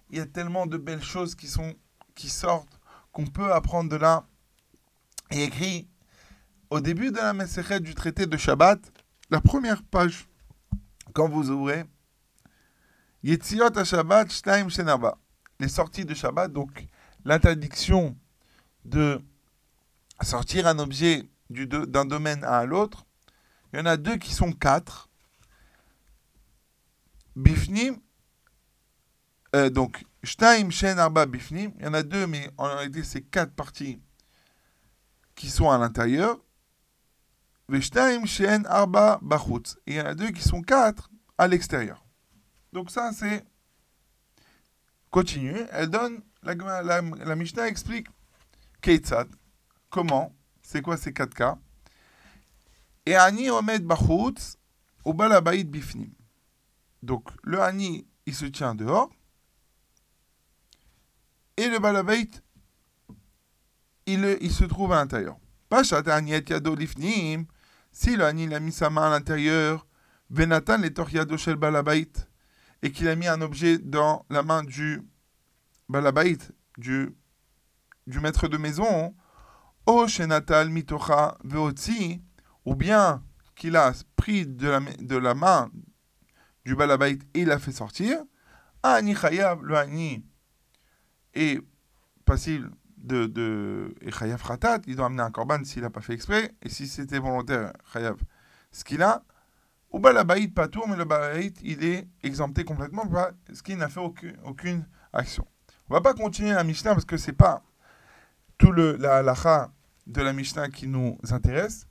il 0.09 0.17
y 0.17 0.21
a 0.23 0.25
tellement 0.25 0.65
de 0.65 0.79
belles 0.79 1.03
choses 1.03 1.35
qui, 1.35 1.49
sont, 1.49 1.75
qui 2.15 2.31
sortent 2.31 2.81
qu'on 3.13 3.27
peut 3.27 3.53
apprendre 3.53 3.91
de 3.91 3.97
là. 3.97 4.25
Et 5.31 5.45
écrit 5.45 5.87
au 6.71 6.81
début 6.81 7.11
de 7.11 7.19
la 7.19 7.35
Meseret 7.35 7.81
du 7.81 7.95
traité 7.95 8.25
de 8.25 8.39
Shabbat, 8.39 8.81
la 9.29 9.43
première 9.43 9.83
page, 9.83 10.27
quand 11.13 11.29
vous 11.29 11.51
ouvrez, 11.51 11.85
Yetziot 13.23 13.85
Shenaba. 13.85 15.19
Les 15.61 15.69
sorties 15.69 16.07
de 16.07 16.15
Shabbat, 16.15 16.51
donc 16.51 16.87
l'interdiction 17.27 18.17
de 18.87 19.21
sortir 20.23 20.69
un 20.69 20.79
objet 20.79 21.29
d'un 21.51 22.07
domaine 22.07 22.45
à 22.45 22.65
l'autre, 22.65 23.05
il 23.75 23.79
y 23.79 23.83
en 23.83 23.87
a 23.87 23.99
deux 23.99 24.17
qui 24.17 24.33
sont 24.33 24.53
quatre. 24.53 25.11
Bifnim, 27.37 28.01
euh, 29.55 29.69
donc 29.69 30.05
Shtaim, 30.25 30.71
Shen, 30.71 30.99
Arba, 30.99 31.27
Bifnim, 31.27 31.73
il 31.79 31.85
y 31.85 31.87
en 31.87 31.95
a 31.95 32.03
deux, 32.03 32.27
mais 32.27 32.51
en 32.57 32.65
réalité 32.65 33.05
c'est 33.05 33.21
quatre 33.21 33.53
parties 33.53 34.01
qui 35.35 35.51
sont 35.51 35.71
à 35.71 35.77
l'intérieur. 35.77 36.41
Veshtaim, 37.69 38.25
Shen, 38.25 38.65
Arba, 38.67 39.19
Bachutz. 39.23 39.77
Et 39.87 39.93
il 39.93 39.97
y 39.97 40.01
en 40.01 40.07
a 40.07 40.15
deux 40.15 40.31
qui 40.31 40.43
sont 40.43 40.63
quatre 40.63 41.11
à 41.37 41.47
l'extérieur. 41.47 42.05
Donc 42.73 42.91
ça 42.91 43.13
c'est 43.13 43.45
continue. 45.11 45.59
Elle 45.73 45.89
donne, 45.89 46.23
la, 46.43 46.55
la, 46.83 47.37
Mishnah 47.37 47.69
explique 47.69 48.09
Keitzad, 48.81 49.29
comment, 49.91 50.35
c'est 50.63 50.81
quoi 50.81 50.97
ces 50.97 51.13
quatre 51.13 51.35
cas. 51.35 51.59
Et 53.05 53.15
Ani 53.15 53.51
Omed 53.51 53.85
Bachutz, 53.85 54.57
au 55.05 55.13
Balabait 55.13 55.65
Bifnim. 55.65 56.16
Donc 57.07 57.29
le 57.45 57.63
Ani, 57.63 58.05
il 58.27 58.35
se 58.35 58.47
tient 58.47 58.75
dehors. 58.75 59.11
Et 61.57 61.69
le 61.69 61.79
Balabait, 61.79 62.29
il, 64.07 64.51
se 64.51 64.65
trouve 64.65 64.93
à 64.93 64.97
l'intérieur. 64.97 65.39
Pachat 65.69 66.03
Yado 66.03 66.75
Lifnim, 66.75 67.47
si 67.93 68.17
le 68.17 68.25
Ani 68.25 68.45
il 68.45 68.55
a 68.55 68.61
mis 68.61 68.73
sa 68.73 68.91
main 68.91 69.07
à 69.07 69.11
l'intérieur, 69.11 69.87
Venatan 70.31 70.79
les 70.79 70.93
Toriado 70.93 71.37
Shel 71.37 71.55
Balabait, 71.55 72.11
et 72.83 72.91
qu'il 72.91 73.07
a 73.07 73.15
mis 73.15 73.29
un 73.29 73.41
objet 73.41 73.79
dans 73.79 74.27
la 74.29 74.43
main 74.43 74.65
du 74.65 75.01
Balabait, 75.89 76.39
du, 76.77 77.15
du 78.09 78.19
maître 78.19 78.49
de 78.49 78.57
maison, 78.57 79.15
O 79.87 80.09
Shenatal 80.09 80.71
Mitocha 80.71 81.39
Veotzi, 81.45 82.21
ou 82.65 82.75
bien 82.75 83.23
qu'il 83.55 83.77
a 83.77 83.93
pris 84.17 84.45
de 84.45 85.17
la 85.17 85.35
main 85.35 85.71
du 86.67 86.75
Balabait 86.75 87.19
et 87.33 87.45
l'a 87.45 87.61
fait 87.61 87.73
sortir, 87.73 88.19
Ani 88.83 89.15
Chayav, 89.15 89.63
le 89.63 89.77
Ani 89.77 90.25
est 91.33 91.61
passible 92.25 92.73
de, 92.97 93.27
de 93.27 93.95
et 94.01 94.11
Chayav 94.11 94.43
Ratat, 94.43 94.81
il 94.89 94.97
doit 94.97 95.07
amener 95.07 95.23
un 95.23 95.31
korban 95.31 95.63
s'il 95.63 95.83
n'a 95.83 95.91
pas 95.91 96.01
fait 96.01 96.15
exprès, 96.15 96.53
et 96.61 96.69
si 96.69 96.89
c'était 96.89 97.21
volontaire, 97.21 97.73
Chayav, 97.93 98.17
ce 98.73 98.83
qu'il 98.83 99.01
a, 99.01 99.23
ou 99.91 100.01
Balabait 100.01 100.49
Patour, 100.49 100.89
mais 100.89 100.97
le 100.97 101.05
Balabait, 101.05 101.53
il 101.63 101.85
est 101.85 102.09
exempté 102.25 102.65
complètement 102.65 103.07
parce 103.07 103.63
qu'il 103.63 103.77
n'a 103.77 103.89
fait 103.89 104.01
aucune, 104.01 104.37
aucune 104.45 104.89
action. 105.13 105.47
On 105.89 105.95
va 105.95 106.01
pas 106.01 106.15
continuer 106.15 106.51
la 106.51 106.65
Mishnah 106.65 106.95
parce 106.95 107.05
que 107.05 107.17
c'est 107.17 107.33
pas 107.33 107.63
tout 108.59 108.73
le, 108.73 108.97
la 108.97 109.19
halacha 109.19 109.71
de 110.09 110.21
la 110.21 110.33
Mishnah 110.33 110.69
qui 110.71 110.89
nous 110.89 111.17
intéresse, 111.31 111.87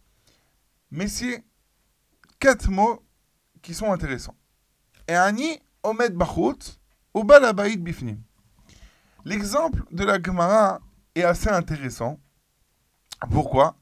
mais 0.92 1.08
c'est 1.08 1.46
quatre 2.40 2.70
mots 2.70 3.02
qui 3.62 3.74
sont 3.74 3.94
intéressants. 3.94 4.36
L'exemple 9.24 9.84
de 9.92 10.04
la 10.04 10.22
Gemara 10.22 10.82
est 11.14 11.24
assez 11.24 11.50
intéressant. 11.50 12.20
Pourquoi? 13.32 13.78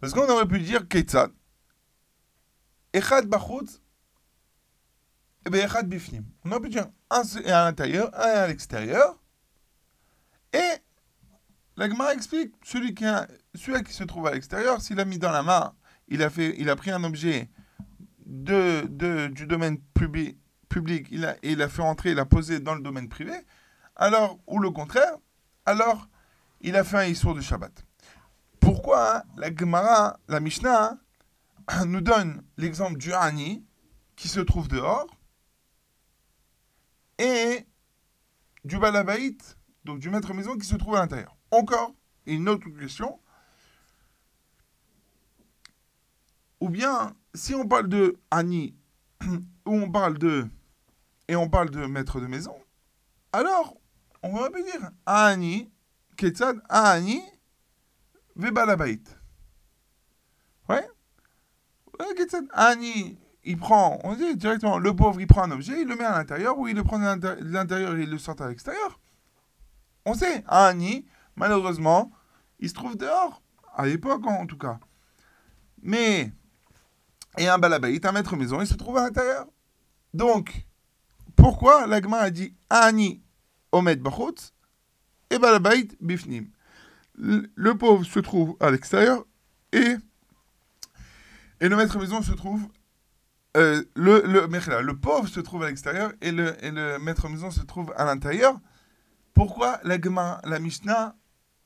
Parce 0.00 0.12
qu'on 0.12 0.28
aurait 0.28 0.46
pu 0.46 0.60
dire 0.60 0.88
Ketzad. 0.88 1.30
Echad 2.92 3.26
Bachut 3.26 3.80
et 5.46 5.50
bien 5.50 5.66
Echad 5.66 5.88
Bifnim. 5.88 6.24
On 6.44 6.50
aurait 6.50 6.60
pu 6.60 6.68
dire 6.70 6.88
un 7.10 7.22
à 7.46 7.64
l'intérieur, 7.64 8.10
un 8.14 8.28
à 8.28 8.46
l'extérieur. 8.48 9.18
Et 10.52 10.78
la 11.76 11.88
Gemara 11.88 12.12
explique, 12.14 12.54
celui 12.64 12.94
qui, 12.94 13.04
se 13.04 14.04
trouve 14.04 14.26
à 14.26 14.32
l'extérieur, 14.32 14.80
s'il 14.80 14.98
a 15.00 15.04
mis 15.04 15.18
dans 15.18 15.30
la 15.30 15.42
main, 15.42 15.74
il 16.08 16.22
a 16.22 16.30
pris 16.76 16.90
un 16.90 17.04
objet 17.04 17.48
de, 18.26 18.86
de, 18.88 19.28
du 19.28 19.46
domaine 19.46 19.78
public, 19.94 20.38
public 20.68 21.06
il 21.10 21.24
a, 21.24 21.36
il 21.42 21.66
fait 21.68 21.82
entrer, 21.82 22.12
il 22.12 22.18
a 22.18 22.24
posé 22.24 22.60
dans 22.60 22.74
le 22.74 22.82
domaine 22.82 23.08
privé, 23.08 23.34
alors, 23.96 24.38
ou 24.46 24.58
le 24.58 24.70
contraire, 24.70 25.16
alors 25.66 26.08
il 26.60 26.76
a 26.76 26.84
fait 26.84 26.98
un 26.98 27.06
issour 27.06 27.34
de 27.34 27.40
Shabbat. 27.40 27.84
Pourquoi 28.60 29.18
hein, 29.18 29.22
la 29.36 29.54
Gemara, 29.54 30.18
la 30.28 30.40
Mishnah, 30.40 30.98
hein, 31.68 31.84
nous 31.86 32.00
donne 32.00 32.42
l'exemple 32.56 32.98
du 32.98 33.12
Hani 33.12 33.64
qui 34.16 34.28
se 34.28 34.40
trouve 34.40 34.68
dehors 34.68 35.06
et 37.18 37.66
du 38.64 38.78
Balabait, 38.78 39.36
donc 39.84 39.98
du 39.98 40.10
maître 40.10 40.32
maison 40.34 40.56
qui 40.56 40.66
se 40.66 40.76
trouve 40.76 40.96
à 40.96 41.00
l'intérieur. 41.00 41.36
Encore 41.50 41.94
une 42.26 42.48
autre 42.48 42.68
question. 42.78 43.20
Ou 46.60 46.68
bien, 46.68 47.14
si 47.34 47.54
on 47.54 47.66
parle 47.66 47.88
de 47.88 48.18
Annie, 48.30 48.76
ou 49.66 49.74
on 49.74 49.90
parle 49.90 50.18
de. 50.18 50.46
et 51.28 51.36
on 51.36 51.48
parle 51.48 51.70
de 51.70 51.86
maître 51.86 52.20
de 52.20 52.26
maison, 52.26 52.54
alors, 53.32 53.76
on 54.22 54.34
va 54.34 54.48
dire 54.50 54.90
Annie, 55.06 55.70
Ketzad, 56.16 56.60
Annie, 56.68 57.22
Vebalabait. 58.36 59.02
Ouais? 60.68 60.86
Ketzad, 62.16 62.46
Annie, 62.52 63.18
il 63.44 63.56
prend, 63.56 63.98
on 64.04 64.14
dit 64.14 64.36
directement, 64.36 64.78
le 64.78 64.94
pauvre, 64.94 65.20
il 65.20 65.26
prend 65.26 65.44
un 65.44 65.50
objet, 65.52 65.82
il 65.82 65.88
le 65.88 65.96
met 65.96 66.04
à 66.04 66.18
l'intérieur, 66.18 66.58
ou 66.58 66.68
il 66.68 66.76
le 66.76 66.82
prend 66.82 66.98
de 66.98 67.28
l'intérieur 67.40 67.96
et 67.96 68.02
il 68.02 68.10
le 68.10 68.18
sort 68.18 68.40
à 68.40 68.48
l'extérieur. 68.48 69.00
On 70.04 70.14
sait, 70.14 70.44
Annie, 70.48 71.06
malheureusement, 71.36 72.10
il 72.58 72.68
se 72.68 72.74
trouve 72.74 72.96
dehors, 72.96 73.42
à 73.74 73.86
l'époque 73.86 74.26
en 74.26 74.46
tout 74.46 74.58
cas. 74.58 74.78
Mais, 75.82 76.32
et 77.38 77.48
un 77.48 77.58
balabait, 77.58 78.04
un 78.04 78.12
maître 78.12 78.36
maison, 78.36 78.60
il 78.60 78.66
se 78.66 78.74
trouve 78.74 78.96
à 78.96 79.02
l'intérieur. 79.02 79.46
Donc, 80.14 80.66
pourquoi 81.36 81.86
l'agma 81.86 82.18
a 82.18 82.30
dit 82.30 82.54
Ani 82.68 83.22
Omed 83.72 84.00
Bachot 84.00 84.34
et 85.30 85.38
balabait 85.38 85.88
Bifnim 86.00 86.50
le, 87.20 87.72
pauvre 87.74 88.04
se 88.04 88.18
trouve 88.18 88.56
à 88.60 88.70
l'extérieur 88.70 89.24
et, 89.72 89.96
et 91.60 91.68
le 91.68 91.76
maître 91.76 91.98
maison 91.98 92.22
se 92.22 92.32
trouve. 92.32 92.66
Euh, 93.56 93.82
le, 93.94 94.22
le, 94.26 94.46
le 94.46 94.96
pauvre 94.96 95.28
se 95.28 95.40
trouve 95.40 95.64
à 95.64 95.66
l'extérieur 95.66 96.12
et 96.20 96.30
le, 96.30 96.62
et 96.64 96.70
le 96.70 96.98
maître 96.98 97.28
maison 97.28 97.50
se 97.50 97.60
trouve 97.60 97.92
à 97.96 98.04
l'intérieur. 98.04 98.58
Pourquoi 99.34 99.80
la, 99.84 100.00
Gemara, 100.00 100.40
la 100.44 100.60
Mishnah 100.60 101.16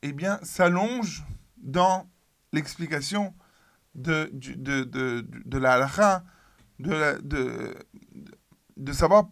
eh 0.01 0.11
bien, 0.11 0.39
s'allonge 0.43 1.23
dans 1.57 2.09
l'explication 2.53 3.33
de, 3.95 4.29
de, 4.33 4.83
de, 4.83 5.25
de, 5.45 5.57
la 5.57 5.73
halakha, 5.73 6.23
de, 6.79 7.19
de, 7.21 7.75
de 8.77 8.91
savoir 8.91 9.29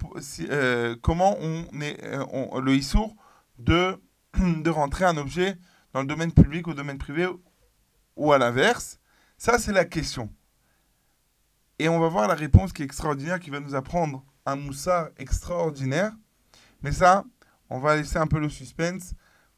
euh, 0.50 0.96
comment 1.02 1.38
on 1.40 1.82
est 1.82 1.98
on, 2.32 2.60
le 2.60 2.76
issour 2.76 3.16
de, 3.60 4.02
de 4.38 4.70
rentrer 4.70 5.06
un 5.06 5.18
objet 5.18 5.58
dans 5.94 6.02
le 6.02 6.08
domaine 6.08 6.32
public 6.32 6.68
ou 6.68 6.74
domaine 6.74 6.98
privé 6.98 7.28
ou 8.16 8.32
à 8.32 8.38
l'inverse. 8.38 9.00
Ça, 9.38 9.60
c'est 9.60 9.74
la 9.74 9.86
question. 9.86 10.30
Et 11.80 11.90
on 11.90 12.00
va 12.00 12.08
voir 12.08 12.28
la 12.28 12.36
réponse 12.36 12.72
qui 12.72 12.82
est 12.82 12.86
extraordinaire, 12.86 13.40
qui 13.40 13.50
va 13.50 13.60
nous 13.60 13.76
apprendre 13.76 14.24
un 14.46 14.56
moussard 14.56 15.10
extraordinaire. 15.18 16.14
Mais 16.82 16.92
ça, 16.92 17.26
on 17.70 17.80
va 17.80 17.96
laisser 17.96 18.18
un 18.18 18.28
peu 18.28 18.40
le 18.40 18.50
suspense, 18.50 19.14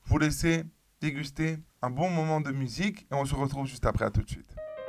vous 0.05 0.17
laisser 0.17 0.63
déguster 1.01 1.59
un 1.81 1.89
bon 1.89 2.09
moment 2.09 2.41
de 2.41 2.51
musique 2.51 3.05
et 3.11 3.15
on 3.15 3.25
se 3.25 3.35
retrouve 3.35 3.67
juste 3.67 3.85
après. 3.85 4.05
À 4.05 4.09
tout 4.09 4.21
de 4.21 4.29
suite. 4.29 4.54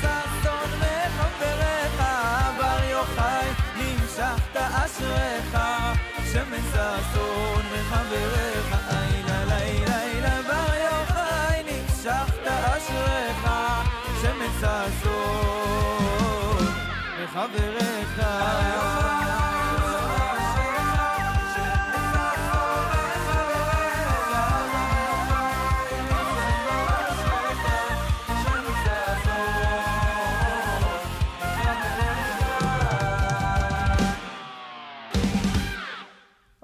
ששון 0.00 0.70
מחבריך. 0.80 2.02
בר 2.58 2.80
יוחאי, 2.90 3.48
נמשכת 3.76 4.56
אשריך, 4.56 5.58
שמן 6.32 6.62
ששון 6.72 7.62
מחבריך. 7.72 8.76
אילה 8.90 9.44
לילה 9.44 10.04
לילה 10.04 10.42
בר 10.42 10.74
יוחאי, 10.74 11.62
נמשכת 11.62 12.46
אשריך, 12.46 13.48
שמן 14.22 14.52
ששון 14.60 16.66
מחבריך. 17.22 18.20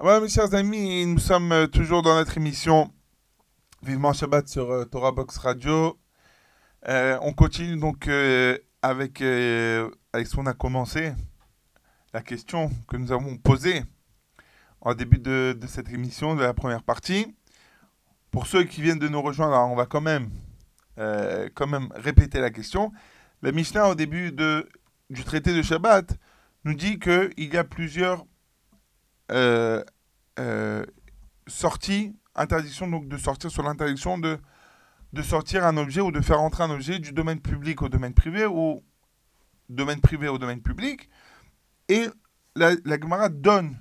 Voilà, 0.07 0.21
mes 0.21 0.29
chers 0.29 0.53
amis, 0.53 1.05
nous 1.05 1.19
sommes 1.19 1.51
euh, 1.51 1.67
toujours 1.67 2.01
dans 2.01 2.15
notre 2.15 2.37
émission 2.37 2.93
Vivement 3.83 4.13
Shabbat 4.13 4.47
sur 4.47 4.71
euh, 4.71 4.85
Torah 4.85 5.11
Box 5.11 5.35
Radio. 5.35 5.99
Euh, 6.87 7.19
on 7.21 7.33
continue 7.33 7.75
donc 7.75 8.07
euh, 8.07 8.57
avec, 8.81 9.21
avec 9.21 10.27
ce 10.27 10.33
qu'on 10.33 10.45
a 10.45 10.53
commencé, 10.53 11.11
la 12.13 12.21
question 12.21 12.71
que 12.87 12.95
nous 12.95 13.11
avons 13.11 13.35
posée 13.35 13.83
en 14.79 14.93
début 14.93 15.17
de, 15.17 15.53
de 15.59 15.67
cette 15.67 15.89
émission, 15.89 16.37
de 16.37 16.41
la 16.41 16.53
première 16.53 16.83
partie. 16.83 17.35
Pour 18.31 18.47
ceux 18.47 18.63
qui 18.63 18.81
viennent 18.81 18.99
de 18.99 19.09
nous 19.09 19.21
rejoindre, 19.21 19.57
on 19.57 19.75
va 19.75 19.87
quand 19.87 19.99
même, 19.99 20.29
quand 20.95 21.67
même 21.67 21.89
répéter 21.95 22.39
la 22.39 22.49
question. 22.49 22.93
La 23.41 23.51
Mishnah, 23.51 23.89
au 23.89 23.95
début 23.95 24.31
de, 24.31 24.69
du 25.09 25.25
traité 25.25 25.53
de 25.53 25.61
Shabbat, 25.61 26.17
nous 26.63 26.75
dit 26.75 26.97
qu'il 26.97 27.53
y 27.53 27.57
a 27.57 27.65
plusieurs 27.65 28.23
sortie, 31.47 32.15
interdiction 32.35 32.87
donc 32.87 33.07
de 33.07 33.17
sortir 33.17 33.49
sur 33.51 33.63
l'interdiction 33.63 34.17
de, 34.17 34.39
sortir 35.23 35.65
un 35.65 35.77
objet 35.77 36.01
ou 36.01 36.11
de 36.11 36.21
faire 36.21 36.41
entrer 36.41 36.63
un 36.63 36.69
objet 36.69 36.99
du 36.99 37.11
domaine 37.11 37.39
public 37.39 37.81
au 37.81 37.89
domaine 37.89 38.13
privé 38.13 38.45
ou 38.45 38.83
domaine 39.69 39.99
privé 39.99 40.27
au 40.27 40.37
domaine 40.37 40.61
public. 40.61 41.09
Et 41.89 42.07
la, 42.55 42.71
la 42.85 42.99
Gemara 42.99 43.29
donne 43.29 43.79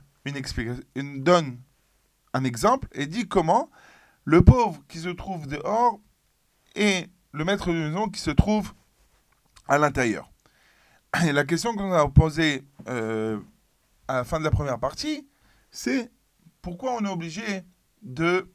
une- 0.94 1.22
donne 1.22 1.60
un 2.32 2.44
exemple 2.44 2.88
et 2.92 3.06
dit 3.06 3.28
comment 3.28 3.70
le 4.24 4.42
pauvre 4.42 4.82
qui 4.88 4.98
se 4.98 5.08
trouve 5.08 5.46
dehors 5.46 6.00
et 6.74 7.06
le 7.32 7.44
maître 7.44 7.68
de 7.68 7.78
maison 7.78 8.08
qui 8.08 8.20
se 8.20 8.30
trouve 8.30 8.72
à 9.68 9.78
l'intérieur. 9.78 10.30
Et 11.24 11.32
la 11.32 11.44
question 11.44 11.74
qu'on 11.74 11.92
a 11.92 12.08
posée 12.08 12.64
euh, 12.88 13.38
à 14.08 14.14
la 14.16 14.24
fin 14.24 14.38
de 14.38 14.44
la 14.44 14.50
première 14.50 14.78
partie, 14.78 15.28
c'est 15.70 16.10
pourquoi 16.66 16.94
on 16.94 17.04
est 17.04 17.08
obligé 17.08 17.62
de 18.02 18.52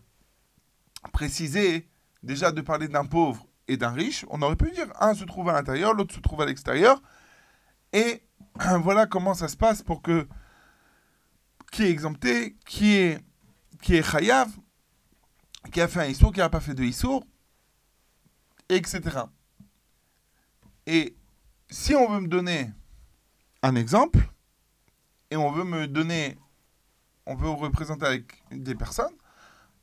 préciser, 1.14 1.90
déjà 2.24 2.52
de 2.52 2.60
parler 2.60 2.90
d'un 2.90 3.06
pauvre 3.06 3.48
et 3.70 3.78
d'un 3.78 3.92
riche? 3.92 4.26
On 4.30 4.42
aurait 4.42 4.58
pu 4.58 4.70
dire 4.72 4.88
un 5.00 5.14
se 5.14 5.24
trouve 5.24 5.48
à 5.48 5.54
l'intérieur, 5.54 5.94
l'autre 5.94 6.14
se 6.14 6.20
trouve 6.20 6.42
à 6.42 6.46
l'extérieur. 6.46 7.02
Et 7.94 8.22
voilà 8.82 9.06
comment 9.08 9.34
ça 9.34 9.48
se 9.48 9.56
passe 9.56 9.82
pour 9.82 10.02
que 10.02 10.28
qui 11.72 11.84
est 11.84 11.90
exempté, 11.90 12.58
qui 12.66 12.96
est, 12.96 13.22
qui 13.82 13.96
est 13.96 14.04
chayav, 14.04 14.52
qui 15.72 15.80
a 15.80 15.88
fait 15.88 16.02
un 16.02 16.08
issour, 16.08 16.34
qui 16.34 16.40
n'a 16.40 16.50
pas 16.50 16.60
fait 16.60 16.74
de 16.74 16.84
issour, 16.84 17.26
etc. 18.68 19.22
Et 20.86 21.16
si 21.70 21.96
on 21.96 22.12
veut 22.12 22.20
me 22.20 22.28
donner 22.28 22.74
un 23.64 23.78
exemple, 23.78 24.20
et 25.30 25.38
on 25.38 25.50
veut 25.50 25.64
me 25.64 25.88
donner, 25.88 26.38
on 27.26 27.36
veut 27.36 27.50
représenter 27.50 28.06
avec 28.06 28.44
des 28.52 28.76
personnes, 28.76 29.14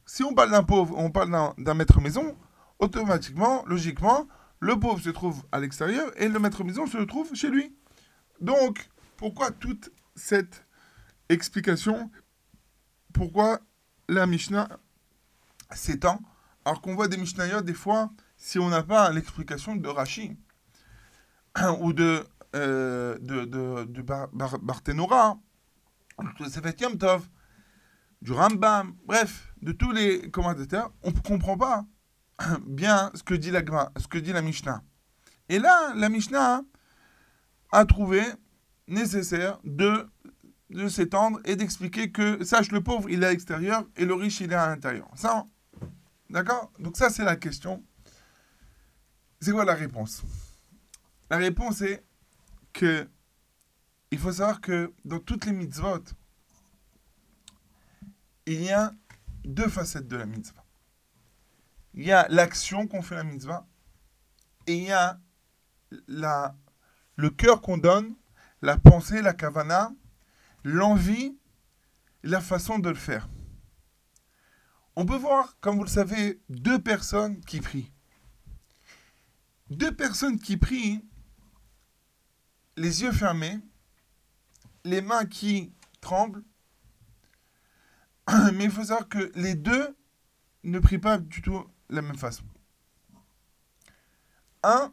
si 0.06 0.22
on 0.24 0.34
parle 0.34 0.50
d'un 0.50 0.62
pauvre, 0.62 0.96
on 0.96 1.10
parle 1.10 1.30
d'un- 1.58 1.74
maître 1.74 2.00
maison, 2.00 2.36
automatiquement, 2.78 3.64
logiquement, 3.66 4.26
le 4.60 4.78
pauvre 4.78 5.00
se 5.00 5.10
trouve 5.10 5.44
à 5.52 5.60
l'extérieur 5.60 6.10
et 6.16 6.28
le 6.28 6.38
maître 6.38 6.64
maison 6.64 6.86
se 6.86 6.98
trouve 6.98 7.34
chez 7.34 7.50
lui. 7.50 7.76
Donc, 8.40 8.88
pourquoi 9.16 9.50
toute 9.50 9.90
cette 10.16 10.64
explication? 11.28 12.10
Pourquoi 13.12 13.60
la 14.08 14.26
Mishnah 14.26 14.68
s'étend? 15.72 16.20
Alors 16.64 16.80
qu'on 16.80 16.94
voit 16.94 17.08
des 17.08 17.16
Mishnayot, 17.16 17.60
des 17.60 17.74
fois, 17.74 18.10
si 18.36 18.58
on 18.58 18.68
n'a 18.68 18.82
pas 18.82 19.10
l'explication 19.10 19.76
de 19.76 19.88
Rashi 19.88 20.36
ou 21.80 21.92
de, 21.92 22.24
euh, 22.54 23.18
de 26.18 26.48
Sefet 26.48 26.76
Yom 26.80 26.98
Tov, 26.98 27.28
du 28.22 28.32
Rambam, 28.32 28.96
bref, 29.04 29.52
de 29.62 29.72
tous 29.72 29.92
les 29.92 30.30
commentateurs, 30.30 30.92
on 31.02 31.10
ne 31.10 31.18
comprend 31.18 31.56
pas 31.56 31.86
bien 32.66 33.10
ce 33.14 33.22
que 33.22 33.34
dit 33.34 33.50
la, 33.50 33.62
ce 33.96 34.06
que 34.08 34.18
dit 34.18 34.32
la 34.32 34.42
Mishnah. 34.42 34.82
Et 35.48 35.58
là, 35.58 35.94
la 35.94 36.08
Mishnah 36.08 36.62
a 37.72 37.84
trouvé 37.84 38.22
nécessaire 38.86 39.58
de, 39.64 40.08
de 40.70 40.88
s'étendre 40.88 41.40
et 41.44 41.56
d'expliquer 41.56 42.10
que, 42.10 42.44
sache, 42.44 42.70
le 42.70 42.82
pauvre, 42.82 43.08
il 43.10 43.22
est 43.22 43.26
à 43.26 43.30
l'extérieur 43.30 43.84
et 43.96 44.04
le 44.04 44.14
riche, 44.14 44.40
il 44.40 44.52
est 44.52 44.56
à 44.56 44.66
l'intérieur. 44.66 45.08
Ça, 45.14 45.44
d'accord? 46.30 46.72
Donc 46.78 46.96
ça, 46.96 47.10
c'est 47.10 47.24
la 47.24 47.36
question. 47.36 47.84
C'est 49.40 49.52
quoi 49.52 49.64
la 49.64 49.74
réponse? 49.74 50.22
La 51.30 51.36
réponse 51.36 51.82
est 51.82 52.04
que 52.72 53.08
il 54.10 54.18
faut 54.18 54.32
savoir 54.32 54.60
que 54.60 54.92
dans 55.04 55.20
toutes 55.20 55.44
les 55.44 55.52
mitzvot, 55.52 56.04
il 58.46 58.62
y 58.62 58.70
a 58.70 58.94
deux 59.44 59.68
facettes 59.68 60.08
de 60.08 60.16
la 60.16 60.26
mitzvah. 60.26 60.64
Il 61.94 62.04
y 62.04 62.12
a 62.12 62.26
l'action 62.28 62.86
qu'on 62.86 63.02
fait 63.02 63.16
la 63.16 63.24
mitzvah 63.24 63.66
et 64.66 64.76
il 64.76 64.84
y 64.84 64.92
a 64.92 65.20
la, 66.06 66.56
le 67.16 67.30
cœur 67.30 67.60
qu'on 67.60 67.78
donne, 67.78 68.14
la 68.62 68.78
pensée, 68.78 69.20
la 69.20 69.34
kavana, 69.34 69.92
l'envie, 70.64 71.38
la 72.22 72.40
façon 72.40 72.78
de 72.78 72.88
le 72.88 72.94
faire. 72.94 73.28
on 74.96 75.06
peut 75.06 75.16
voir, 75.16 75.58
comme 75.60 75.76
vous 75.76 75.84
le 75.84 75.88
savez, 75.88 76.40
deux 76.48 76.80
personnes 76.80 77.40
qui 77.42 77.60
prient. 77.60 77.92
Deux 79.70 79.94
personnes 79.94 80.38
qui 80.38 80.56
prient, 80.56 81.04
les 82.76 83.02
yeux 83.02 83.12
fermés, 83.12 83.60
les 84.88 85.02
mains 85.02 85.26
qui 85.26 85.72
tremblent. 86.00 86.44
Mais 88.54 88.64
il 88.64 88.70
faut 88.70 88.84
savoir 88.84 89.08
que 89.08 89.30
les 89.34 89.54
deux 89.54 89.96
ne 90.64 90.78
prient 90.78 90.98
pas 90.98 91.18
du 91.18 91.42
tout 91.42 91.64
la 91.88 92.02
même 92.02 92.16
façon. 92.16 92.44
Un, 94.62 94.92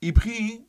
il 0.00 0.14
prie 0.14 0.64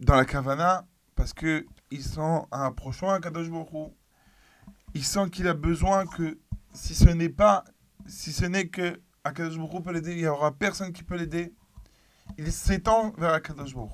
dans 0.00 0.16
la 0.16 0.24
kavana 0.24 0.86
parce 1.14 1.32
que 1.32 1.66
il 1.90 2.02
sent 2.02 2.20
un 2.50 2.64
approchant 2.64 3.10
à 3.10 3.20
Kadosh 3.20 3.48
Hu. 3.48 3.92
Il 4.94 5.04
sent 5.04 5.30
qu'il 5.30 5.46
a 5.46 5.54
besoin 5.54 6.06
que 6.06 6.38
si 6.72 6.94
ce 6.94 7.10
n'est 7.10 7.28
pas, 7.28 7.64
si 8.06 8.32
ce 8.32 8.46
n'est 8.46 8.68
que 8.68 9.00
Akadosh 9.24 9.58
Baruch 9.58 9.84
peut 9.84 9.92
l'aider, 9.92 10.12
il 10.12 10.18
n'y 10.18 10.26
aura 10.26 10.52
personne 10.52 10.92
qui 10.92 11.04
peut 11.04 11.16
l'aider. 11.16 11.54
Il 12.38 12.52
s'étend 12.52 13.10
vers 13.12 13.32
Akadosh 13.34 13.74
Baruch. 13.74 13.92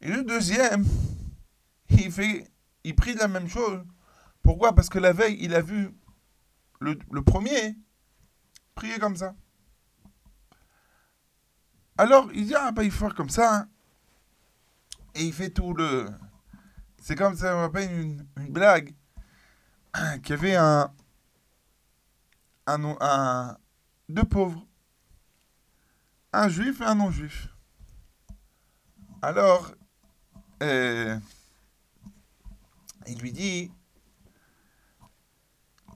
Et 0.00 0.08
le 0.08 0.22
deuxième, 0.24 0.84
il 1.90 2.10
fait, 2.12 2.50
il 2.84 2.94
prie 2.94 3.14
la 3.14 3.28
même 3.28 3.48
chose. 3.48 3.84
Pourquoi? 4.42 4.74
Parce 4.74 4.88
que 4.88 4.98
la 4.98 5.12
veille, 5.12 5.36
il 5.40 5.54
a 5.54 5.60
vu 5.60 5.90
le, 6.80 6.98
le 7.10 7.22
premier 7.22 7.76
prier 8.74 8.98
comme 8.98 9.16
ça. 9.16 9.34
Alors, 11.98 12.30
il 12.32 12.46
dit, 12.46 12.54
ah, 12.54 12.72
bah, 12.72 12.84
il 12.84 12.90
faut 12.90 13.06
faire 13.06 13.14
comme 13.14 13.30
ça. 13.30 13.56
hein. 13.56 13.68
Et 15.14 15.24
il 15.24 15.32
fait 15.32 15.50
tout 15.50 15.72
le... 15.72 16.06
C'est 16.98 17.16
comme 17.16 17.36
ça, 17.36 17.56
on 17.56 17.60
rappelle 17.60 17.90
une, 17.90 18.26
une 18.36 18.52
blague. 18.52 18.94
Qu'il 20.22 20.30
y 20.30 20.32
avait 20.34 20.56
un, 20.56 20.92
un, 22.66 22.96
un... 23.00 23.56
Deux 24.10 24.24
pauvres. 24.24 24.65
Un 26.38 26.50
juif 26.50 26.82
et 26.82 26.84
un 26.84 26.96
non-juif. 26.96 27.48
Alors, 29.22 29.74
euh, 30.62 31.18
il 33.06 33.18
lui 33.20 33.32
dit... 33.32 33.72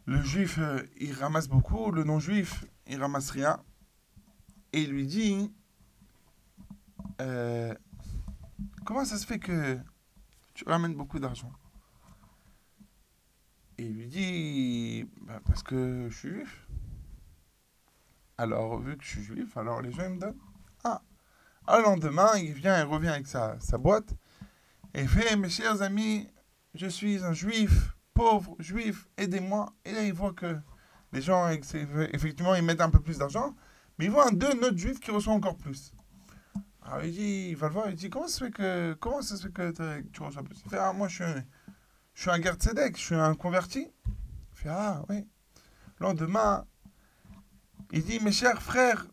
Le 0.06 0.22
juif, 0.22 0.56
euh, 0.56 0.82
il 0.96 1.12
ramasse 1.12 1.46
beaucoup, 1.46 1.90
le 1.90 2.04
non-juif, 2.04 2.64
il 2.86 2.98
ramasse 3.02 3.30
rien. 3.30 3.62
Et 4.72 4.80
il 4.84 4.90
lui 4.92 5.06
dit... 5.06 5.52
euh, 7.20 7.74
comment 8.86 9.04
ça 9.04 9.18
se 9.18 9.26
fait 9.26 9.38
que 9.38 9.78
tu 10.54 10.64
ramènes 10.66 10.94
beaucoup 10.94 11.18
d'argent? 11.18 11.52
Et 13.76 13.84
il 13.84 13.94
lui 13.94 14.08
dit, 14.08 15.06
Bah, 15.20 15.42
parce 15.44 15.62
que 15.62 16.08
je 16.08 16.16
suis 16.16 16.30
juif. 16.30 16.69
Alors, 18.40 18.80
vu 18.80 18.96
que 18.96 19.04
je 19.04 19.08
suis 19.10 19.22
juif, 19.22 19.54
alors 19.58 19.82
les 19.82 19.92
gens 19.92 20.04
ils 20.04 20.14
me 20.14 20.18
donnent. 20.18 20.38
Ah. 20.82 21.02
Le 21.68 21.82
lendemain, 21.82 22.30
il 22.38 22.54
vient, 22.54 22.80
il 22.80 22.86
revient 22.86 23.08
avec 23.08 23.26
sa, 23.26 23.58
boîte. 23.78 24.14
Et 24.94 25.06
fait, 25.06 25.36
mes 25.36 25.50
chers 25.50 25.82
amis, 25.82 26.26
je 26.72 26.86
suis 26.86 27.22
un 27.22 27.34
juif, 27.34 27.92
pauvre 28.14 28.56
juif, 28.58 29.10
aidez-moi. 29.18 29.74
Et 29.84 29.92
là, 29.92 30.04
il 30.04 30.14
voit 30.14 30.32
que 30.32 30.56
les 31.12 31.20
gens, 31.20 31.50
effectivement, 31.50 32.54
ils 32.54 32.62
mettent 32.62 32.80
un 32.80 32.88
peu 32.88 33.00
plus 33.00 33.18
d'argent. 33.18 33.54
Mais 33.98 34.06
il 34.06 34.10
voit 34.10 34.26
un 34.26 34.32
deux 34.32 34.52
autres 34.52 34.78
juifs 34.78 35.00
qui 35.00 35.10
reçoit 35.10 35.34
encore 35.34 35.58
plus. 35.58 35.92
Alors 36.80 37.04
il 37.04 37.12
dit, 37.12 37.48
il 37.50 37.56
va 37.56 37.66
le 37.66 37.74
voir, 37.74 37.90
il 37.90 37.94
dit 37.94 38.08
comment 38.08 38.26
ça 38.26 38.38
se 38.38 38.44
fait 38.44 38.50
que, 38.50 38.94
comment 38.94 39.20
ça 39.20 39.36
se 39.36 39.42
fait 39.42 39.52
que 39.52 40.00
tu 40.14 40.22
reçois 40.22 40.42
plus? 40.42 40.62
Il 40.64 40.70
fait, 40.70 40.78
ah 40.78 40.94
moi 40.94 41.08
je 41.08 41.16
suis 41.16 41.24
un, 41.24 41.44
je 42.14 42.20
suis 42.22 42.30
un 42.30 42.40
je 42.40 42.98
suis 42.98 43.14
un 43.14 43.34
converti. 43.34 43.92
Il 44.08 44.58
fait, 44.58 44.70
ah 44.70 45.04
oui. 45.10 45.28
Le 45.98 46.06
lendemain, 46.06 46.64
il 47.92 48.04
dit, 48.04 48.20
mes 48.20 48.32
chers 48.32 48.62
frères, 48.62 49.06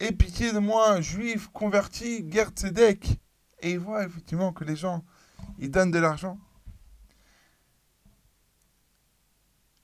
aie 0.00 0.12
pitié 0.12 0.52
de 0.52 0.58
moi, 0.58 1.00
juif, 1.00 1.48
converti, 1.48 2.22
garde 2.22 2.58
Tzedek. 2.58 3.20
Et 3.60 3.72
il 3.72 3.78
voit 3.78 4.04
effectivement 4.04 4.52
que 4.52 4.64
les 4.64 4.76
gens, 4.76 5.04
ils 5.58 5.70
donnent 5.70 5.90
de 5.90 5.98
l'argent. 5.98 6.38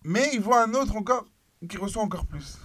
Mais 0.03 0.31
il 0.33 0.40
voit 0.40 0.64
un 0.64 0.72
autre 0.75 0.96
encore 0.96 1.27
qui 1.68 1.77
reçoit 1.77 2.03
encore 2.03 2.27
plus. 2.27 2.59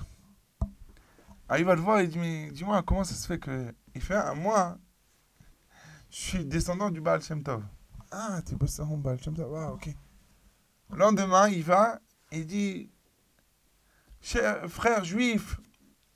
Alors 1.50 1.60
il 1.60 1.66
va 1.66 1.76
le 1.76 1.82
voir 1.82 2.00
et 2.00 2.04
il 2.04 2.10
dit, 2.10 2.20
mais 2.20 2.52
dis-moi, 2.52 2.82
comment 2.84 3.04
ça 3.04 3.16
se 3.16 3.28
fait 3.28 3.40
que... 3.40 3.74
Il 3.94 4.02
fait, 4.02 4.16
ah, 4.16 4.34
moi, 4.34 4.78
je 6.10 6.16
suis 6.16 6.46
descendant 6.46 6.90
du 6.90 7.02
Baal 7.02 7.22
Shem 7.22 7.44
Tov. 7.44 7.64
Ah, 8.10 8.42
t'es 8.46 8.56
descendant 8.56 8.96
du 8.96 9.04
Baal 9.04 9.22
Shem 9.22 9.36
Tov, 9.36 9.54
ah, 9.56 9.74
ok. 9.74 9.90
Le 10.92 10.98
lendemain, 10.98 11.50
il 11.50 11.64
va 11.64 12.00
et 12.32 12.40
il 12.40 12.46
dit, 12.46 12.90
cher 14.22 14.70
frère 14.70 15.04
juif, 15.04 15.60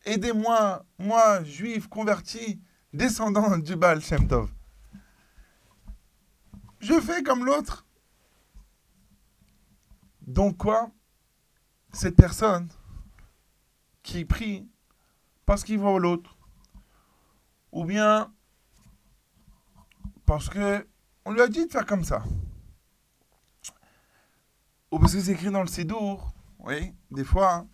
aidez-moi, 0.06 0.86
moi, 0.98 1.44
juif 1.44 1.88
converti, 1.88 2.62
descendant 2.94 3.58
du 3.58 3.76
Baal 3.76 4.02
Shem 4.02 4.28
Tov. 4.28 4.52
Je 6.80 7.00
fais 7.00 7.24
comme 7.24 7.46
l'autre. 7.46 7.86
Donc 10.22 10.58
quoi 10.58 10.92
Cette 11.92 12.16
personne 12.16 12.70
qui 14.04 14.26
prie 14.26 14.68
parce 15.46 15.64
qu'il 15.64 15.80
voit 15.80 16.00
l'autre, 16.00 16.38
ou 17.72 17.86
bien 17.86 18.34
parce 20.26 20.50
que 20.50 20.88
on 21.26 21.32
lui 21.32 21.42
a 21.42 21.48
dit 21.48 21.66
de 21.66 21.72
faire 21.72 21.86
comme 21.86 22.04
ça, 22.04 22.24
ou 24.92 25.00
parce 25.00 25.14
que 25.14 25.22
c'est 25.22 25.32
écrit 25.34 25.52
dans 25.52 25.62
le 25.62 25.68
Sidour, 25.68 26.34
oui, 26.60 26.94
des 27.12 27.24
fois, 27.24 27.54
hein, 27.54 27.68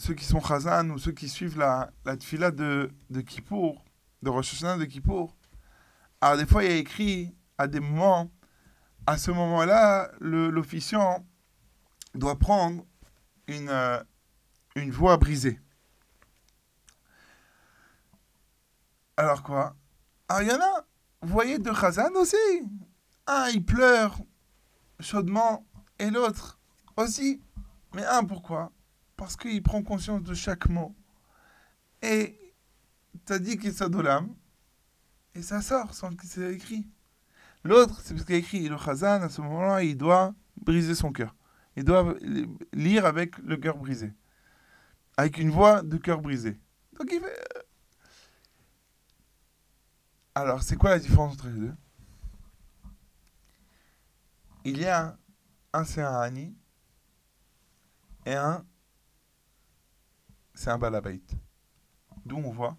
ceux 0.00 0.14
qui 0.14 0.24
sont 0.24 0.40
Chazan 0.40 0.90
ou 0.90 0.98
ceux 0.98 1.12
qui 1.12 1.28
suivent 1.28 1.58
la, 1.58 1.92
la 2.04 2.16
tfila 2.16 2.50
de, 2.50 2.90
de 3.10 3.20
Kippour, 3.20 3.84
de 4.22 4.30
Rosh 4.30 4.54
Hashanah 4.54 4.78
de 4.78 4.86
Kippour, 4.86 5.36
alors 6.20 6.38
des 6.38 6.46
fois 6.46 6.64
il 6.64 6.70
y 6.70 6.74
a 6.74 6.76
écrit 6.76 7.36
à 7.58 7.68
des 7.68 7.80
moments, 7.80 8.30
à 9.06 9.18
ce 9.18 9.30
moment-là, 9.30 10.10
l'officiant 10.20 11.26
doit 12.14 12.38
prendre 12.38 12.84
une, 13.46 13.68
euh, 13.68 14.02
une 14.74 14.90
voix 14.90 15.16
brisée. 15.18 15.60
Alors 19.16 19.42
quoi? 19.42 19.76
Ah, 20.28 20.42
il 20.42 20.48
y 20.48 20.52
en 20.52 20.60
a, 20.60 20.86
vous 21.22 21.32
voyez, 21.32 21.58
de 21.58 21.70
Khazan 21.70 22.14
aussi. 22.14 22.36
Un, 23.26 23.48
il 23.48 23.64
pleure 23.64 24.18
chaudement, 24.98 25.66
et 25.98 26.10
l'autre 26.10 26.58
aussi. 26.96 27.42
Mais 27.94 28.04
un, 28.04 28.24
pourquoi? 28.24 28.72
Parce 29.20 29.36
qu'il 29.36 29.62
prend 29.62 29.82
conscience 29.82 30.22
de 30.22 30.32
chaque 30.32 30.66
mot. 30.70 30.96
Et 32.00 32.54
t'as 33.26 33.38
dit 33.38 33.58
qu'il 33.58 33.74
s'adolam, 33.74 34.34
et 35.34 35.42
ça 35.42 35.60
sort 35.60 35.92
sans 35.92 36.16
que 36.16 36.26
c'est 36.26 36.54
écrit. 36.54 36.88
L'autre, 37.62 38.00
c'est 38.00 38.14
parce 38.14 38.24
qu'il 38.24 38.36
a 38.36 38.38
écrit, 38.38 38.66
le 38.66 38.78
Khazan, 38.78 39.20
à 39.20 39.28
ce 39.28 39.42
moment-là, 39.42 39.82
il 39.82 39.94
doit 39.94 40.34
briser 40.56 40.94
son 40.94 41.12
cœur. 41.12 41.36
Il 41.76 41.84
doit 41.84 42.14
lire 42.72 43.04
avec 43.04 43.36
le 43.36 43.58
cœur 43.58 43.76
brisé. 43.76 44.14
Avec 45.18 45.36
une 45.36 45.50
voix 45.50 45.82
de 45.82 45.98
cœur 45.98 46.22
brisé. 46.22 46.58
Donc 46.98 47.10
il 47.12 47.20
fait... 47.20 47.26
euh, 47.26 47.62
Alors, 50.34 50.62
c'est 50.62 50.76
quoi 50.76 50.88
la 50.88 50.98
différence 50.98 51.34
entre 51.34 51.48
les 51.48 51.60
deux? 51.60 51.74
Il 54.64 54.78
y 54.78 54.86
a 54.86 55.08
un, 55.08 55.18
un 55.74 55.84
c'est 55.84 56.00
un 56.00 56.18
Hani 56.20 56.56
et 58.24 58.34
un 58.34 58.64
c'est 60.60 60.68
un 60.68 60.76
Balabait. 60.76 61.22
D'où 62.26 62.36
on 62.36 62.50
voit 62.50 62.76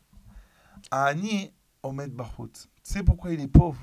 un 0.91 1.01
Hani 1.01 1.51
Omed 1.81 2.13
Barhout. 2.13 2.51
Tu 2.51 2.69
sais 2.83 3.01
pourquoi 3.01 3.31
il 3.31 3.41
est 3.41 3.47
pauvre? 3.47 3.81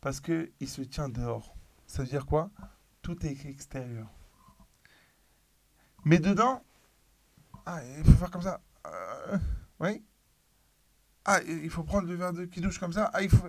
Parce 0.00 0.20
que 0.20 0.52
il 0.60 0.68
se 0.68 0.82
tient 0.82 1.08
dehors. 1.08 1.56
Ça 1.88 2.04
veut 2.04 2.08
dire 2.08 2.26
quoi? 2.26 2.48
Tout 3.02 3.26
est 3.26 3.44
extérieur. 3.44 4.08
Mais 6.04 6.20
dedans, 6.20 6.62
ah, 7.66 7.80
il 7.98 8.04
faut 8.04 8.12
faire 8.12 8.30
comme 8.30 8.42
ça. 8.42 8.60
Euh, 8.86 9.38
oui. 9.80 10.04
Ah, 11.24 11.42
il 11.42 11.70
faut 11.70 11.82
prendre 11.82 12.06
le 12.06 12.14
verre 12.14 12.32
de 12.32 12.44
qui 12.44 12.60
douche 12.60 12.78
comme 12.78 12.92
ça. 12.92 13.10
Ah, 13.12 13.22
il 13.22 13.30
faut. 13.30 13.48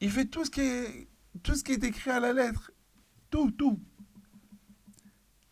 Il 0.00 0.10
fait 0.10 0.26
tout 0.26 0.44
ce 0.44 0.50
qui 0.50 0.62
est 0.62 1.08
tout 1.44 1.54
ce 1.54 1.62
qui 1.62 1.74
est 1.74 1.84
écrit 1.84 2.10
à 2.10 2.18
la 2.18 2.32
lettre, 2.32 2.72
tout, 3.30 3.52
tout. 3.52 3.80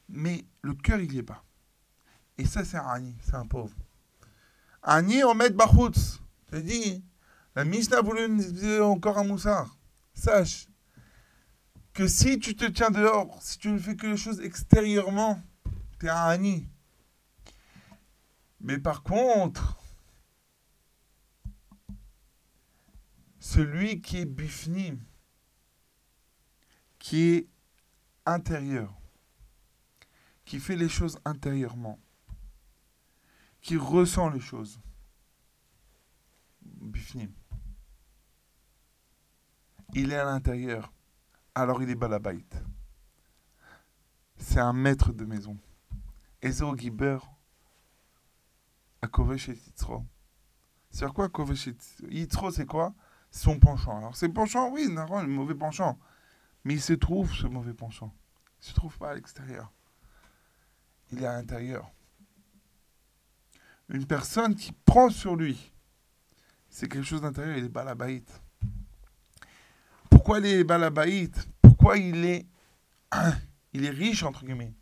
Mais 0.08 0.44
le 0.62 0.74
cœur, 0.74 0.98
il 0.98 1.12
y 1.12 1.18
est 1.18 1.22
pas. 1.22 1.44
Et 2.38 2.44
ça, 2.44 2.64
c'est 2.64 2.76
un 2.76 2.86
Ani, 2.86 3.16
c'est 3.22 3.34
un 3.34 3.46
pauvre. 3.46 3.74
Ani 4.82 5.22
Omed 5.24 5.54
Bachutz. 5.54 6.20
Je 6.52 6.58
dis, 6.58 7.04
la 7.54 7.64
Mishnah 7.64 8.02
nous 8.02 8.52
dire 8.52 8.86
encore 8.86 9.18
un 9.18 9.24
moussard. 9.24 9.76
Sache 10.14 10.68
que 11.92 12.06
si 12.06 12.38
tu 12.38 12.54
te 12.54 12.66
tiens 12.66 12.90
dehors, 12.90 13.42
si 13.42 13.58
tu 13.58 13.68
ne 13.70 13.78
fais 13.78 13.96
que 13.96 14.06
les 14.06 14.16
choses 14.16 14.40
extérieurement, 14.40 15.42
t'es 15.98 16.10
un 16.10 16.26
Ani. 16.26 16.68
Mais 18.60 18.78
par 18.78 19.02
contre, 19.02 19.78
celui 23.38 24.02
qui 24.02 24.18
est 24.18 24.26
bifnim, 24.26 24.98
qui 26.98 27.22
est 27.22 27.48
intérieur, 28.26 28.92
qui 30.44 30.60
fait 30.60 30.76
les 30.76 30.88
choses 30.88 31.18
intérieurement, 31.24 31.98
qui 33.66 33.76
ressent 33.76 34.28
les 34.28 34.38
choses. 34.38 34.80
Bifnim. 36.62 37.32
Il 39.92 40.12
est 40.12 40.16
à 40.16 40.24
l'intérieur, 40.24 40.92
alors 41.52 41.82
il 41.82 41.90
est 41.90 41.96
balabait. 41.96 42.44
C'est 44.36 44.60
un 44.60 44.72
maître 44.72 45.12
de 45.12 45.24
maison. 45.24 45.58
Ezo 46.42 46.76
Giber, 46.76 47.18
à 49.02 49.08
Kovesh 49.08 49.48
et 49.48 49.54
Yitzro. 49.54 50.06
C'est 50.90 51.12
quoi 51.12 51.28
Kovesh 51.28 51.66
et 51.66 51.76
Yitzro, 52.08 52.52
c'est 52.52 52.66
quoi? 52.66 52.94
Son 53.32 53.58
penchant. 53.58 53.98
Alors, 53.98 54.14
ses 54.14 54.28
penchants, 54.28 54.70
oui, 54.70 54.86
normalement, 54.88 55.26
le 55.26 55.34
mauvais 55.34 55.56
penchant. 55.56 55.98
Mais 56.62 56.74
il 56.74 56.80
se 56.80 56.92
trouve, 56.92 57.34
ce 57.34 57.48
mauvais 57.48 57.74
penchant. 57.74 58.14
Il 58.60 58.60
ne 58.60 58.64
se 58.66 58.74
trouve 58.74 58.96
pas 58.96 59.10
à 59.10 59.14
l'extérieur. 59.14 59.72
Il 61.10 61.20
est 61.20 61.26
à 61.26 61.32
l'intérieur. 61.32 61.90
Une 63.88 64.06
personne 64.06 64.54
qui 64.54 64.72
prend 64.72 65.10
sur 65.10 65.36
lui, 65.36 65.72
c'est 66.68 66.88
quelque 66.88 67.04
chose 67.04 67.20
d'intérieur, 67.20 67.56
il 67.56 67.64
est 67.64 67.68
balabaït. 67.68 68.28
Pourquoi 70.10 70.40
il 70.40 70.46
est 70.46 70.64
balabaït 70.64 71.48
Pourquoi 71.62 71.96
il 71.96 72.24
est, 72.24 72.46
il 73.72 73.84
est 73.84 73.90
riche, 73.90 74.22
entre 74.24 74.44
guillemets 74.44 74.74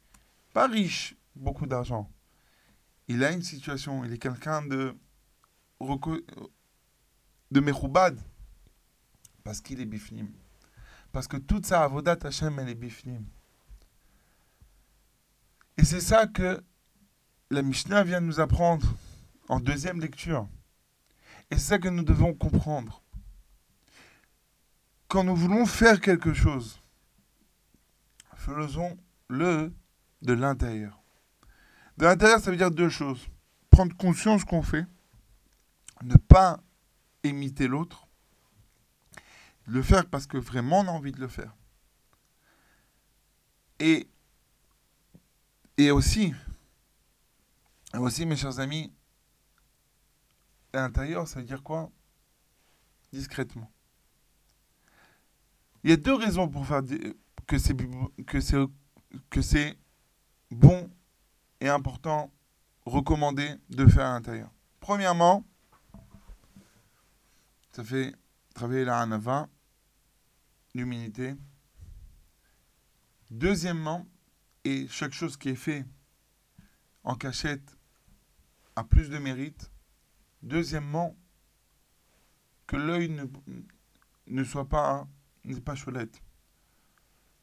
Pas 0.52 0.66
riche, 0.66 1.16
beaucoup 1.36 1.66
d'argent. 1.66 2.10
Il 3.08 3.22
a 3.22 3.30
une 3.30 3.42
situation, 3.42 4.04
il 4.04 4.12
est 4.12 4.18
quelqu'un 4.18 4.62
de, 4.62 4.96
de 5.80 7.60
Mechoubad, 7.60 8.18
parce 9.42 9.60
qu'il 9.60 9.80
est 9.80 9.86
bifnim. 9.86 10.28
Parce 11.12 11.28
que 11.28 11.36
toute 11.36 11.66
sa 11.66 11.84
avodat 11.84 12.18
Hashem, 12.22 12.58
elle 12.58 12.70
est 12.70 12.74
bifnim. 12.74 13.24
Et 15.76 15.84
c'est 15.84 16.00
ça 16.00 16.26
que 16.26 16.62
la 17.50 17.62
Mishnah 17.62 18.04
vient 18.04 18.20
de 18.20 18.26
nous 18.26 18.40
apprendre 18.40 18.86
en 19.48 19.60
deuxième 19.60 20.00
lecture. 20.00 20.48
Et 21.50 21.56
c'est 21.56 21.68
ça 21.68 21.78
que 21.78 21.88
nous 21.88 22.02
devons 22.02 22.34
comprendre. 22.34 23.02
Quand 25.08 25.24
nous 25.24 25.36
voulons 25.36 25.66
faire 25.66 26.00
quelque 26.00 26.32
chose, 26.32 26.80
faisons-le 28.36 29.72
de 30.22 30.32
l'intérieur. 30.32 31.02
De 31.98 32.06
l'intérieur, 32.06 32.40
ça 32.40 32.50
veut 32.50 32.56
dire 32.56 32.70
deux 32.70 32.88
choses. 32.88 33.28
Prendre 33.70 33.96
conscience 33.96 34.44
qu'on 34.44 34.62
fait, 34.62 34.86
ne 36.02 36.16
pas 36.16 36.60
imiter 37.22 37.68
l'autre, 37.68 38.06
le 39.66 39.82
faire 39.82 40.06
parce 40.06 40.26
que 40.26 40.36
vraiment 40.36 40.80
on 40.80 40.88
a 40.88 40.90
envie 40.90 41.12
de 41.12 41.20
le 41.20 41.28
faire. 41.28 41.54
Et, 43.80 44.08
et 45.76 45.90
aussi, 45.90 46.32
et 47.94 47.98
aussi, 47.98 48.26
mes 48.26 48.36
chers 48.36 48.58
amis, 48.58 48.92
à 50.72 50.78
l'intérieur, 50.78 51.28
ça 51.28 51.38
veut 51.38 51.46
dire 51.46 51.62
quoi? 51.62 51.90
Discrètement. 53.12 53.70
Il 55.84 55.90
y 55.90 55.92
a 55.92 55.96
deux 55.96 56.14
raisons 56.14 56.48
pour 56.48 56.66
faire 56.66 56.82
que 57.46 57.58
c'est 57.58 57.76
que 58.26 58.40
c'est 58.40 58.56
que 59.30 59.42
c'est 59.42 59.78
bon 60.50 60.90
et 61.60 61.68
important, 61.68 62.32
recommandé 62.84 63.54
de 63.68 63.86
faire 63.86 64.06
à 64.06 64.14
l'intérieur. 64.14 64.50
Premièrement, 64.80 65.44
ça 67.72 67.84
fait 67.84 68.14
travailler 68.54 68.84
la 68.84 69.00
hanava, 69.00 69.48
l'humilité. 70.74 71.36
Deuxièmement, 73.30 74.06
et 74.64 74.88
chaque 74.88 75.12
chose 75.12 75.36
qui 75.36 75.50
est 75.50 75.54
fait 75.54 75.84
en 77.04 77.14
cachette 77.14 77.76
a 78.76 78.84
plus 78.84 79.10
de 79.10 79.18
mérite. 79.18 79.70
Deuxièmement, 80.42 81.16
que 82.66 82.76
l'œil 82.76 83.16
ne, 84.26 84.44
soit 84.44 84.68
pas, 84.68 85.06
n'est 85.44 85.60
pas 85.60 85.76
cholette, 85.76 86.22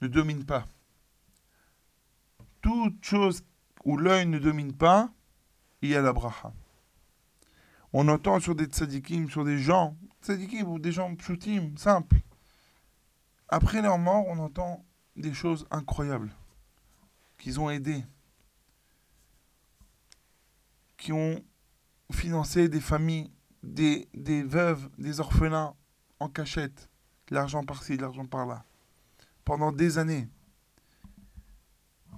ne 0.02 0.08
domine 0.08 0.46
pas. 0.46 0.66
Toute 2.62 3.04
chose 3.04 3.44
où 3.86 3.98
l'œil 3.98 4.28
ne 4.28 4.40
domine 4.40 4.74
pas, 4.74 5.12
il 5.82 5.90
y 5.90 5.96
a 5.96 6.02
la 6.02 6.14
bracha. 6.14 6.54
On 7.94 8.08
entend 8.08 8.40
sur 8.40 8.56
des 8.56 8.66
tzadikim, 8.66 9.30
sur 9.30 9.44
des 9.44 9.58
gens, 9.58 9.98
tzadikim 10.22 10.68
ou 10.68 10.80
des 10.80 10.92
gens 10.92 11.16
pshutim, 11.16 11.76
simples. 11.78 12.22
Après 13.50 13.82
leur 13.82 13.98
mort, 13.98 14.26
on 14.28 14.38
entend 14.40 14.86
des 15.16 15.34
choses 15.34 15.68
incroyables 15.72 16.32
qu'ils 17.38 17.60
ont 17.60 17.70
aidé, 17.70 18.04
qui 21.02 21.12
ont 21.12 21.44
financé 22.12 22.70
des 22.70 22.80
familles, 22.80 23.32
des, 23.64 24.08
des 24.14 24.44
veuves, 24.44 24.88
des 25.00 25.20
orphelins 25.20 25.74
en 26.20 26.30
cachette, 26.30 26.90
l'argent 27.32 27.64
par-ci, 27.64 27.98
l'argent 27.98 28.28
par-là, 28.28 28.64
pendant 29.44 29.72
des 29.72 29.98
années. 29.98 30.30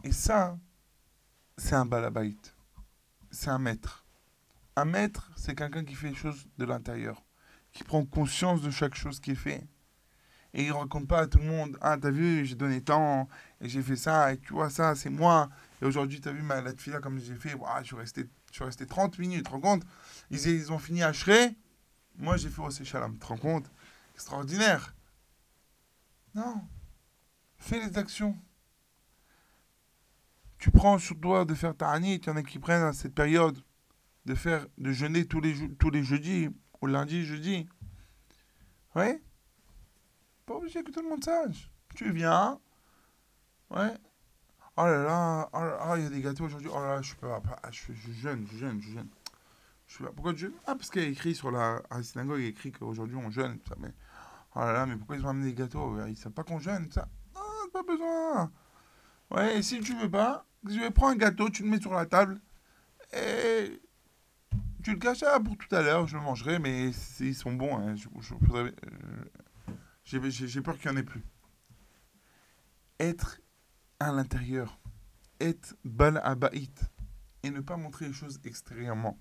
Et 0.04 0.12
ça, 0.12 0.60
c'est 1.58 1.76
un 1.76 1.86
balabait, 1.86 2.36
c'est 3.32 3.50
un 3.50 3.58
maître. 3.58 4.06
Un 4.76 4.84
maître, 4.84 5.32
c'est 5.38 5.56
quelqu'un 5.56 5.86
qui 5.86 5.96
fait 5.96 6.10
les 6.10 6.16
choses 6.16 6.46
de 6.58 6.66
l'intérieur, 6.66 7.24
qui 7.72 7.86
prend 7.86 8.04
conscience 8.04 8.62
de 8.62 8.70
chaque 8.70 8.96
chose 8.96 9.22
qui 9.22 9.32
est 9.32 9.36
fait. 9.36 9.66
Et 10.54 10.66
il 10.66 10.74
raconte 10.74 11.08
pas 11.08 11.22
à 11.22 11.28
tout 11.28 11.38
le 11.38 11.46
monde, 11.46 11.78
ah 11.80 11.98
t'as 11.98 12.12
vu, 12.12 12.46
j'ai 12.46 12.56
donné 12.56 12.82
tant, 12.82 13.30
et 13.62 13.70
j'ai 13.70 13.82
fait 13.82 13.96
ça, 13.96 14.34
et 14.34 14.38
tu 14.40 14.52
vois 14.52 14.70
ça, 14.70 14.94
c'est 14.94 15.10
moi. 15.10 15.50
Et 15.82 15.86
aujourd'hui, 15.86 16.20
t'as 16.20 16.34
vu 16.34 16.42
ma 16.42 16.60
la 16.60 16.74
tefila 16.74 17.00
comme 17.00 17.18
j'ai 17.18 17.36
fait, 17.36 17.54
Ouah, 17.54 17.80
je 17.82 17.88
suis 17.88 17.96
resté, 17.96 18.26
je 18.54 18.58
suis 18.58 18.66
resté 18.66 18.86
30 18.86 19.18
minutes, 19.18 19.40
tu 19.40 19.44
te 19.46 19.50
rends 19.50 19.60
compte? 19.60 19.84
Ils, 20.30 20.46
ils 20.46 20.72
ont 20.72 20.78
fini 20.78 21.02
à 21.02 21.12
Shré, 21.12 21.56
moi 22.18 22.38
j'ai 22.38 22.50
fait 22.50 22.62
au 22.62 22.70
Shalom, 22.70 23.14
tu 23.14 23.20
te 23.20 23.26
rends 23.26 23.38
compte? 23.38 23.66
Extraordinaire. 24.14 24.96
Non. 26.36 26.62
Fais 27.58 27.80
les 27.80 27.98
actions. 27.98 28.38
Tu 30.60 30.70
prends 30.70 31.00
sur 31.00 31.20
toi 31.20 31.46
de 31.46 31.56
faire 31.56 31.76
ta 31.76 31.90
hanit, 31.90 32.18
il 32.18 32.28
y 32.28 32.30
en 32.30 32.36
a 32.36 32.44
qui 32.44 32.60
prennent 32.60 32.84
à 32.84 32.94
cette 32.94 33.16
période 33.16 33.58
de 34.26 34.36
faire, 34.36 34.68
de 34.78 34.92
jeûner 34.92 35.26
tous 35.26 35.42
les, 35.42 35.76
tous 35.78 35.90
les 35.90 36.04
jeudis, 36.04 36.50
ou 36.80 36.86
lundi, 36.86 37.26
jeudi. 37.26 37.68
Ouais 38.94 39.20
Pas 40.46 40.54
obligé 40.54 40.84
que 40.84 40.92
tout 40.92 41.02
le 41.02 41.10
monde 41.10 41.24
sache. 41.24 41.72
Tu 41.96 42.14
viens, 42.14 42.60
ouais. 43.72 43.98
Oh 44.76 44.86
là 44.86 45.04
là, 45.04 45.50
oh 45.54 45.60
là 45.60 45.78
là, 45.78 45.98
il 45.98 46.04
y 46.04 46.08
a 46.08 46.10
des 46.10 46.22
gâteaux 46.22 46.46
aujourd'hui. 46.46 46.70
Oh 46.74 46.80
là 46.80 46.96
là, 46.96 47.02
je 47.02 47.14
peux 47.16 47.28
pas, 47.28 47.42
je, 47.72 47.94
je 47.94 48.12
jeûne, 48.12 48.48
je 48.52 48.58
jeûne, 48.58 48.82
je 48.82 48.92
jeûne. 48.92 49.10
Je 49.86 49.98
sais 49.98 50.04
pas, 50.04 50.12
pourquoi 50.12 50.34
tu 50.34 50.40
jeûnes 50.40 50.54
Ah, 50.66 50.76
parce 50.76 50.90
qu'il 50.90 51.04
y 51.04 51.06
a 51.06 51.10
écrit 51.10 51.36
sur 51.36 51.52
la, 51.52 51.82
à 51.90 51.98
la 51.98 52.04
synagogue, 52.04 52.40
il 52.40 52.44
y 52.44 52.48
a 52.48 52.50
écrit 52.50 52.72
qu'aujourd'hui 52.72 53.16
on 53.16 53.30
jeûne. 53.30 53.60
tout 53.60 53.70
Ça, 53.70 53.76
mais, 53.80 53.94
oh 54.56 54.60
là 54.60 54.74
là, 54.74 54.86
mais 54.88 54.96
pourquoi 54.96 55.16
ils 55.18 55.26
ont 55.26 55.30
amené 55.30 55.52
des 55.52 55.54
gâteaux? 55.54 55.96
Ils 56.08 56.18
savent 56.18 56.32
pas 56.32 56.44
qu'on 56.44 56.60
jeûne, 56.60 56.90
ça. 56.92 57.08
Non, 57.36 57.42
pas 57.72 57.84
besoin. 57.84 58.52
Ouais, 59.30 59.58
et 59.58 59.62
si 59.62 59.80
tu 59.82 59.96
veux 59.96 60.10
pas, 60.10 60.46
je 60.68 60.80
vais 60.80 60.90
prendre 60.92 61.14
un 61.14 61.18
gâteau, 61.18 61.50
tu 61.50 61.64
le 61.64 61.70
mets 61.70 61.80
sur 61.80 61.94
la 61.94 62.06
table, 62.08 62.42
et 63.16 63.80
tu 64.84 64.92
le 64.92 64.98
caches 64.98 65.22
là 65.22 65.40
pour 65.40 65.56
tout 65.58 65.74
à 65.76 65.82
l'heure, 65.82 66.08
je 66.08 66.18
le 66.18 66.24
mangerai, 66.24 66.58
mais 66.60 66.92
ils 67.20 67.36
sont 67.36 67.54
bons. 67.54 67.78
hein, 67.78 67.96
euh, 67.96 69.24
j'ai 70.04 70.62
peur 70.62 70.78
qu'il 70.78 70.92
n'y 70.92 70.98
en 70.98 71.00
ait 71.00 71.04
plus. 71.04 71.24
Être 73.00 73.40
à 74.04 74.12
l'intérieur, 74.12 74.80
être 75.40 75.76
bal 75.86 76.20
abaït, 76.24 76.82
et 77.42 77.50
ne 77.50 77.62
pas 77.62 77.78
montrer 77.78 78.08
les 78.08 78.14
choses 78.14 78.40
extérieurement. 78.44 79.18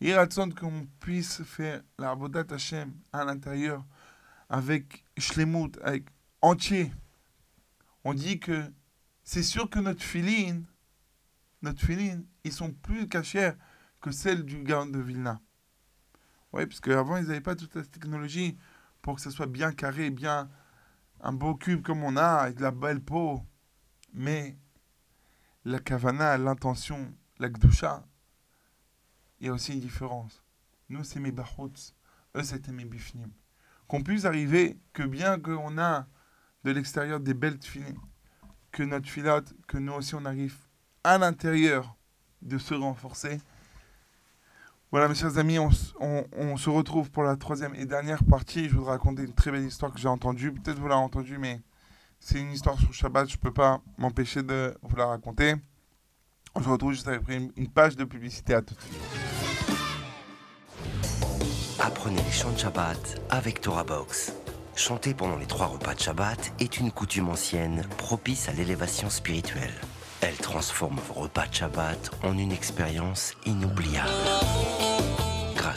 Il 0.00 0.14
ratson 0.14 0.50
qu'on 0.50 0.86
puisse 1.00 1.42
faire 1.42 1.82
la 1.98 2.10
Avodat 2.10 2.44
Hashem 2.50 2.92
à 3.12 3.24
l'intérieur 3.24 3.84
avec 4.48 5.04
shlemut, 5.16 5.78
avec 5.82 6.06
entier. 6.40 6.92
On 8.04 8.14
dit 8.14 8.38
que 8.38 8.64
c'est 9.22 9.42
sûr 9.42 9.68
que 9.70 9.78
notre 9.78 10.02
filine, 10.02 10.64
notre 11.62 11.84
filine, 11.84 12.24
ils 12.44 12.52
sont 12.52 12.72
plus 12.72 13.08
cachers 13.08 13.52
que 14.00 14.10
celles 14.10 14.44
du 14.44 14.62
gars 14.62 14.84
de 14.84 14.98
Vilna. 14.98 15.40
Oui, 16.52 16.66
parce 16.66 16.80
qu'avant, 16.80 17.16
ils 17.16 17.26
n'avaient 17.26 17.40
pas 17.40 17.56
toute 17.56 17.74
la 17.74 17.82
technologie 17.82 18.56
pour 19.02 19.16
que 19.16 19.20
ça 19.20 19.30
soit 19.30 19.46
bien 19.46 19.72
carré, 19.72 20.10
bien 20.10 20.48
un 21.20 21.32
beau 21.32 21.54
cube 21.54 21.82
comme 21.82 22.02
on 22.04 22.16
a, 22.16 22.24
avec 22.24 22.56
de 22.56 22.62
la 22.62 22.70
belle 22.70 23.00
peau. 23.00 23.42
Mais 24.12 24.56
la 25.64 25.78
kavana, 25.78 26.36
l'intention, 26.38 27.12
la 27.38 27.48
gdusha, 27.48 28.04
il 29.40 29.46
y 29.46 29.50
a 29.50 29.52
aussi 29.52 29.72
une 29.72 29.80
différence. 29.80 30.42
Nous, 30.88 31.04
c'est 31.04 31.20
mes 31.20 31.32
bachots, 31.32 31.70
eux, 32.36 32.42
c'était 32.42 32.72
mes 32.72 32.84
bifnim. 32.84 33.30
Qu'on 33.86 34.02
puisse 34.02 34.24
arriver 34.24 34.78
que 34.92 35.02
bien 35.02 35.38
qu'on 35.38 35.78
a 35.78 36.06
de 36.64 36.70
l'extérieur 36.72 37.20
des 37.20 37.34
belles 37.34 37.62
filines, 37.62 37.98
que 38.72 38.82
notre 38.82 39.08
filote, 39.08 39.54
que 39.66 39.78
nous 39.78 39.92
aussi 39.92 40.14
on 40.14 40.24
arrive 40.24 40.56
à 41.04 41.16
l'intérieur 41.18 41.96
de 42.42 42.58
se 42.58 42.74
renforcer. 42.74 43.40
Voilà, 44.90 45.08
mes 45.08 45.14
chers 45.14 45.36
amis, 45.38 45.58
on, 45.58 45.70
on- 46.00 46.26
on 46.32 46.56
se 46.56 46.70
retrouve 46.70 47.10
pour 47.10 47.22
la 47.22 47.36
troisième 47.36 47.74
et 47.74 47.84
dernière 47.86 48.24
partie. 48.24 48.68
Je 48.68 48.74
voudrais 48.76 48.92
raconter 48.92 49.22
une 49.24 49.34
très 49.34 49.50
belle 49.50 49.64
histoire 49.64 49.92
que 49.92 49.98
j'ai 49.98 50.08
entendue. 50.08 50.52
Peut-être 50.52 50.78
vous 50.78 50.88
l'avez 50.88 51.00
entendue, 51.00 51.38
mais 51.38 51.60
C'est 52.20 52.40
une 52.40 52.52
histoire 52.52 52.78
sur 52.78 52.92
Shabbat, 52.92 53.28
je 53.30 53.36
peux 53.36 53.52
pas 53.52 53.80
m'empêcher 53.96 54.42
de 54.42 54.76
vous 54.82 54.96
la 54.96 55.06
raconter. 55.06 55.54
On 56.54 56.62
se 56.62 56.68
retrouve 56.68 56.92
juste 56.92 57.08
après 57.08 57.50
une 57.56 57.68
page 57.68 57.96
de 57.96 58.04
publicité 58.04 58.54
à 58.54 58.62
tout 58.62 58.74
de 58.74 58.80
suite. 58.80 58.98
Apprenez 61.78 62.20
les 62.22 62.32
chants 62.32 62.50
de 62.50 62.58
Shabbat 62.58 63.20
avec 63.30 63.60
Torah 63.60 63.84
Box. 63.84 64.32
Chanter 64.74 65.14
pendant 65.14 65.36
les 65.36 65.46
trois 65.46 65.66
repas 65.66 65.94
de 65.94 66.00
Shabbat 66.00 66.52
est 66.60 66.78
une 66.78 66.90
coutume 66.90 67.28
ancienne 67.28 67.84
propice 67.98 68.48
à 68.48 68.52
l'élévation 68.52 69.10
spirituelle. 69.10 69.74
Elle 70.20 70.36
transforme 70.36 70.98
vos 71.08 71.14
repas 71.14 71.46
de 71.46 71.54
Shabbat 71.54 72.10
en 72.24 72.36
une 72.36 72.52
expérience 72.52 73.34
inoubliable. 73.46 74.10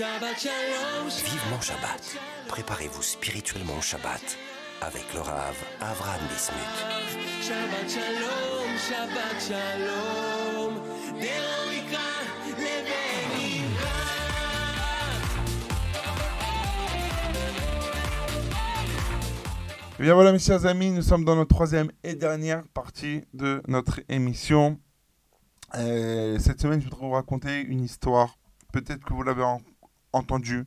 Shabbat 0.00 0.40
Shalom. 0.40 1.08
Vivement 1.08 1.60
Shabbat. 1.60 2.16
Préparez-vous 2.48 3.02
spirituellement 3.02 3.76
au 3.76 3.82
Shabbat 3.82 4.38
avec 4.80 5.12
le 5.12 5.20
Rav 5.20 5.54
Avram 5.78 6.22
Bismuth. 6.30 6.86
Shabbat 7.42 7.86
Shalom, 7.86 8.78
Shabbat 8.78 9.38
Shalom. 9.46 10.72
Et 11.20 11.28
eh 19.98 20.02
bien 20.02 20.14
voilà, 20.14 20.32
mes 20.32 20.38
chers 20.38 20.64
amis, 20.64 20.92
nous 20.92 21.02
sommes 21.02 21.26
dans 21.26 21.36
notre 21.36 21.54
troisième 21.54 21.92
et 22.02 22.14
dernière 22.14 22.62
partie 22.68 23.24
de 23.34 23.60
notre 23.68 24.00
émission. 24.08 24.80
Euh, 25.74 26.38
cette 26.38 26.58
semaine, 26.58 26.80
je 26.80 26.86
voudrais 26.86 27.06
vous 27.06 27.12
raconter 27.12 27.60
une 27.60 27.82
histoire. 27.82 28.38
Peut-être 28.72 29.04
que 29.04 29.12
vous 29.12 29.22
l'avez 29.22 29.42
en- 30.12 30.18
entendue. 30.18 30.66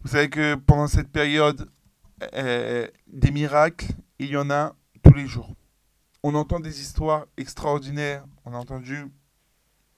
Vous 0.00 0.08
savez 0.08 0.30
que 0.30 0.54
pendant 0.54 0.88
cette 0.88 1.10
période, 1.10 1.70
euh, 2.34 2.88
des 3.06 3.30
miracles, 3.30 3.86
il 4.18 4.28
y 4.28 4.36
en 4.36 4.50
a 4.50 4.74
tous 5.02 5.14
les 5.14 5.26
jours. 5.26 5.54
On 6.22 6.34
entend 6.34 6.60
des 6.60 6.80
histoires 6.80 7.26
extraordinaires. 7.36 8.24
On 8.44 8.54
a 8.54 8.58
entendu 8.58 9.06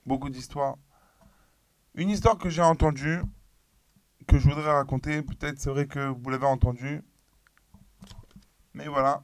beaucoup 0.07 0.31
d'histoires. 0.31 0.77
Une 1.95 2.11
histoire 2.11 2.39
que 2.39 2.51
j'ai 2.51 2.63
entendue, 2.63 3.21
que 4.27 4.39
je 4.39 4.49
voudrais 4.49 4.73
raconter, 4.73 5.23
peut-être 5.23 5.61
c'est 5.61 5.71
vrai 5.71 5.87
que 5.87 6.09
vous 6.09 6.31
l'avez 6.31 6.47
entendue, 6.47 7.03
mais 8.73 8.89
voilà, 8.89 9.23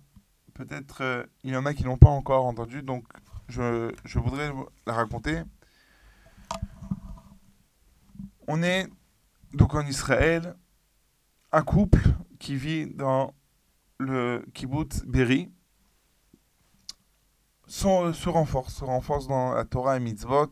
peut-être 0.54 1.02
euh, 1.02 1.24
il 1.42 1.52
y 1.52 1.56
en 1.56 1.66
a 1.66 1.74
qui 1.74 1.82
l'ont 1.82 1.98
pas 1.98 2.10
encore 2.10 2.46
entendu, 2.46 2.82
donc 2.82 3.04
je, 3.48 3.92
voudrais 4.18 4.52
la 4.86 4.92
raconter. 4.92 5.42
On 8.52 8.64
est 8.64 8.88
donc 9.52 9.76
en 9.76 9.86
Israël, 9.86 10.56
un 11.52 11.62
couple 11.62 12.00
qui 12.40 12.57
vit 12.57 12.84
dans 12.92 13.32
le 14.01 14.44
kibbutz 14.53 15.05
Berry 15.05 15.48
sont- 17.68 18.12
se 18.12 18.28
renforce, 18.28 18.74
se 18.74 18.84
renforce 18.84 19.28
dans 19.28 19.55
la 19.55 19.64
Torah 19.64 19.98
et 19.98 20.01
Mitzvot 20.01 20.51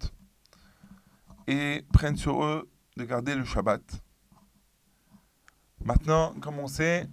et 1.48 1.84
prennent 1.92 2.16
sur 2.16 2.44
eux 2.44 2.70
de 2.96 3.02
garder 3.04 3.34
le 3.34 3.44
Shabbat. 3.44 3.82
Maintenant, 5.84 6.34
comme 6.34 6.60
on 6.60 6.68
sait, 6.68 7.08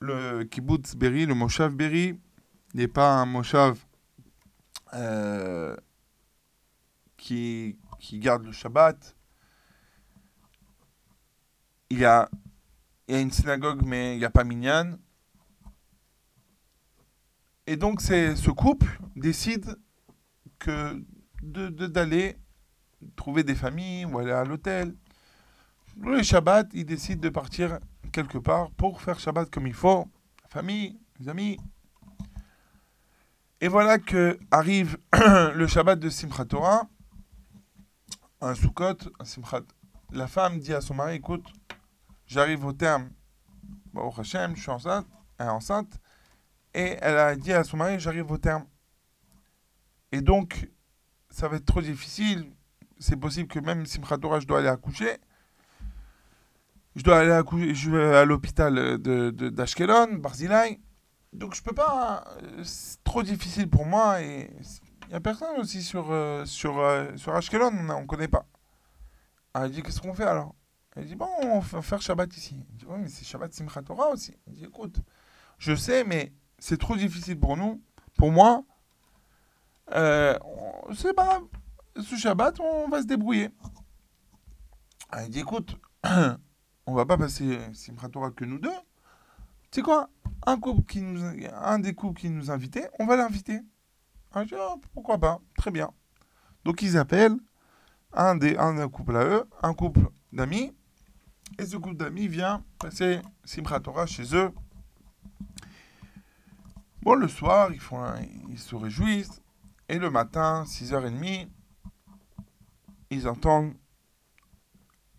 le 0.00 0.42
kibbutz 0.42 0.96
Berry, 0.96 1.24
le 1.24 1.36
moshav 1.36 1.72
Berry, 1.72 2.18
n'est 2.74 2.88
pas 2.88 3.14
un 3.14 3.26
moshav 3.26 3.78
euh, 4.94 5.76
qui 7.16 7.78
garde 8.14 8.42
le 8.42 8.50
Shabbat. 8.50 9.14
Il 11.92 11.98
y 11.98 12.06
a, 12.06 12.30
il 13.06 13.16
une 13.16 13.30
synagogue, 13.30 13.82
mais 13.84 14.16
il 14.16 14.18
n'y 14.18 14.24
a 14.24 14.30
pas 14.30 14.44
minyan. 14.44 14.96
Et 17.66 17.76
donc, 17.76 18.00
ce 18.00 18.50
couple 18.50 18.98
décide 19.14 19.76
que 20.58 21.04
de, 21.42 21.68
de- 21.68 21.86
d'aller 21.86 22.38
trouver 23.14 23.44
des 23.44 23.54
familles 23.54 24.06
ou 24.06 24.18
aller 24.18 24.32
à 24.32 24.42
l'hôtel. 24.42 24.96
Le 26.00 26.22
Shabbat, 26.22 26.70
ils 26.72 26.86
décident 26.86 27.20
de 27.20 27.28
partir 27.28 27.78
quelque 28.10 28.38
part 28.38 28.70
pour 28.70 29.02
faire 29.02 29.20
Shabbat 29.20 29.50
comme 29.50 29.66
il 29.66 29.74
faut. 29.74 30.08
Famille, 30.48 30.98
amis. 31.26 31.58
Et 33.60 33.68
voilà 33.68 33.98
que 33.98 34.38
arrive 34.50 34.96
le 35.54 35.66
Shabbat 35.66 36.00
de 36.00 36.08
Simchat 36.08 36.46
Torah, 36.46 36.88
un 38.40 38.54
Sukkot, 38.54 38.96
un 39.20 39.24
Simchat. 39.26 39.64
La 40.10 40.26
femme 40.26 40.58
dit 40.58 40.72
à 40.72 40.80
son 40.80 40.94
mari, 40.94 41.16
écoute, 41.16 41.44
j'arrive 42.32 42.64
au 42.64 42.72
terme. 42.72 43.10
Bon, 43.92 44.10
Hachem, 44.10 44.56
je 44.56 44.62
suis 44.62 44.70
enceinte, 44.70 45.06
est 45.38 45.44
enceinte. 45.44 45.92
Et 46.74 46.96
elle 47.02 47.18
a 47.18 47.36
dit 47.36 47.52
à 47.52 47.62
son 47.62 47.76
mari, 47.76 48.00
j'arrive 48.00 48.30
au 48.30 48.38
terme. 48.38 48.64
Et 50.12 50.22
donc, 50.22 50.70
ça 51.28 51.48
va 51.48 51.56
être 51.56 51.66
trop 51.66 51.82
difficile. 51.82 52.50
C'est 52.98 53.16
possible 53.16 53.48
que 53.48 53.58
même 53.58 53.84
Torah, 54.20 54.40
je 54.40 54.46
dois 54.46 54.60
aller 54.60 54.68
accoucher. 54.68 55.18
Je 56.96 57.02
dois 57.02 57.18
aller 57.20 57.32
accoucher, 57.32 57.74
je 57.74 57.90
vais 57.90 58.16
à 58.16 58.24
l'hôpital 58.24 58.74
de, 58.74 59.30
de, 59.30 59.48
d'Ashkelon, 59.48 60.14
Barzilai. 60.14 60.80
Donc 61.32 61.54
je 61.54 61.62
peux 61.62 61.74
pas. 61.74 62.24
euh, 62.42 62.62
C'est 62.64 63.02
trop 63.04 63.22
difficile 63.22 63.68
pour 63.68 63.86
moi 63.86 64.20
et 64.22 64.50
il 65.04 65.08
n'y 65.08 65.14
a 65.14 65.20
personne 65.20 65.58
aussi 65.58 65.82
sur, 65.82 66.10
euh, 66.10 66.44
sur, 66.44 66.78
euh, 66.78 67.16
sur 67.16 67.34
Ashkelon, 67.34 67.72
on 67.90 68.00
ne 68.02 68.06
connaît 68.06 68.28
pas. 68.28 68.46
Elle 69.54 69.70
dit 69.70 69.82
qu'est-ce 69.82 70.00
qu'on 70.00 70.14
fait 70.14 70.24
alors? 70.24 70.54
Elle 70.94 71.06
dit 71.06 71.14
bon, 71.16 71.28
on 71.40 71.58
va 71.60 71.82
faire 71.82 72.02
Shabbat 72.02 72.36
ici. 72.36 72.56
Elle 72.70 72.76
dit 72.76 72.84
oui, 72.86 72.98
mais 73.00 73.08
c'est 73.08 73.24
Shabbat 73.24 73.52
Simchat 73.52 73.82
Torah 73.82 74.10
aussi. 74.10 74.36
Elle 74.46 74.54
dit 74.54 74.64
écoute, 74.64 75.00
je 75.58 75.74
sais, 75.74 76.04
mais 76.04 76.32
c'est 76.58 76.78
trop 76.78 76.96
difficile 76.96 77.38
pour 77.38 77.56
nous, 77.56 77.82
pour 78.16 78.30
moi. 78.30 78.64
Euh, 79.92 80.38
c'est 80.94 81.14
pas. 81.14 81.40
Ce 81.96 82.16
Shabbat, 82.16 82.60
on 82.60 82.88
va 82.88 83.02
se 83.02 83.06
débrouiller. 83.06 83.50
Elle 85.12 85.30
dit 85.30 85.40
écoute, 85.40 85.76
on 86.86 86.94
va 86.94 87.06
pas 87.06 87.16
passer 87.16 87.58
Simchat 87.72 88.08
Torah 88.08 88.30
que 88.30 88.44
nous 88.44 88.58
deux. 88.58 88.70
Tu 89.70 89.80
sais 89.80 89.82
quoi? 89.82 90.10
Un, 90.44 90.58
couple 90.58 90.84
qui 90.84 91.00
nous, 91.00 91.22
un 91.54 91.78
des 91.78 91.94
couples 91.94 92.20
qui 92.20 92.28
nous 92.28 92.50
invitait, 92.50 92.90
on 92.98 93.06
va 93.06 93.16
l'inviter. 93.16 93.60
Je 94.36 94.42
dis, 94.42 94.54
Ah, 94.58 94.74
pourquoi 94.92 95.18
pas? 95.18 95.40
Très 95.56 95.70
bien. 95.70 95.90
Donc 96.64 96.82
ils 96.82 96.96
appellent 96.96 97.36
un 98.12 98.36
des 98.36 98.56
un 98.56 98.74
des 98.74 98.90
couples 98.90 99.16
à 99.16 99.24
eux, 99.24 99.48
un 99.62 99.74
couple 99.74 100.10
d'amis. 100.32 100.72
Et 101.58 101.66
ce 101.66 101.76
couple 101.76 101.96
d'amis 101.96 102.28
vient 102.28 102.64
passer 102.78 103.20
Simchat 103.44 103.80
Torah 103.80 104.06
chez 104.06 104.34
eux. 104.34 104.52
Bon, 107.02 107.14
le 107.14 107.28
soir, 107.28 107.72
ils, 107.72 107.80
font 107.80 108.04
ils 108.48 108.58
se 108.58 108.74
réjouissent. 108.74 109.42
Et 109.88 109.98
le 109.98 110.10
matin, 110.10 110.64
6h30, 110.64 111.48
ils 113.10 113.28
entendent 113.28 113.74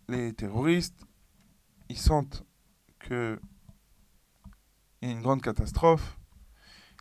les 0.08 0.32
terroristes, 0.32 1.06
ils 1.88 1.98
sentent 1.98 2.44
que 2.98 3.40
il 5.00 5.08
y 5.08 5.12
a 5.12 5.14
une 5.14 5.22
grande 5.22 5.42
catastrophe, 5.42 6.18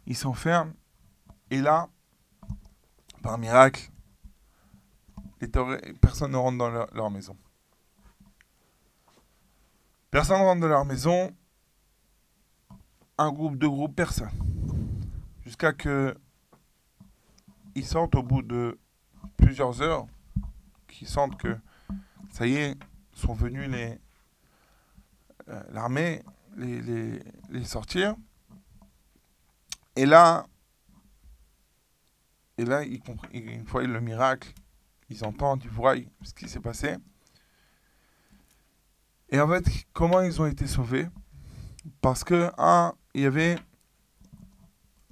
ils 0.05 0.15
s'enferment, 0.15 0.73
et 1.49 1.61
là, 1.61 1.89
par 3.21 3.37
miracle, 3.37 3.89
les 5.39 5.47
ne 5.47 6.35
rentre 6.35 6.57
dans 6.57 6.69
leur 6.69 7.09
maison. 7.09 7.37
Personne 10.13 10.37
ne 10.41 10.43
rentre 10.43 10.61
dans 10.61 10.67
leur 10.67 10.85
maison, 10.85 11.35
un 13.17 13.31
groupe, 13.31 13.57
deux 13.57 13.67
groupes, 13.67 13.95
personne. 13.95 14.29
Jusqu'à 15.43 15.73
que 15.73 16.15
ils 17.73 17.83
sortent 17.83 18.13
au 18.13 18.21
bout 18.21 18.43
de 18.43 18.77
plusieurs 19.37 19.81
heures, 19.81 20.05
qu'ils 20.87 21.07
sentent 21.07 21.35
que 21.37 21.57
ça 22.29 22.45
y 22.45 22.57
est, 22.57 22.77
sont 23.13 23.33
venus 23.33 23.67
les 23.67 23.97
euh, 25.47 25.63
l'armée 25.71 26.21
les, 26.57 27.19
sortir. 27.65 28.15
Et 29.95 30.05
là, 30.05 30.45
et 32.59 32.65
là, 32.65 32.83
ils- 32.83 33.01
une 33.31 33.65
fois 33.65 33.81
le 33.81 33.99
miracle, 33.99 34.53
ils 35.09 35.25
entendent, 35.25 35.63
ils 35.63 35.71
voient 35.71 35.95
ce 36.21 36.35
qui 36.35 36.47
s'est 36.47 36.59
passé. 36.59 36.97
Et 39.33 39.39
en 39.39 39.47
fait, 39.47 39.65
comment 39.93 40.21
ils 40.21 40.39
ont 40.39 40.45
été 40.45 40.67
sauvés? 40.67 41.07
Parce 42.01 42.23
que, 42.23 42.51
un, 42.59 42.93
il 43.15 43.21
y 43.21 43.25
avait 43.25 43.57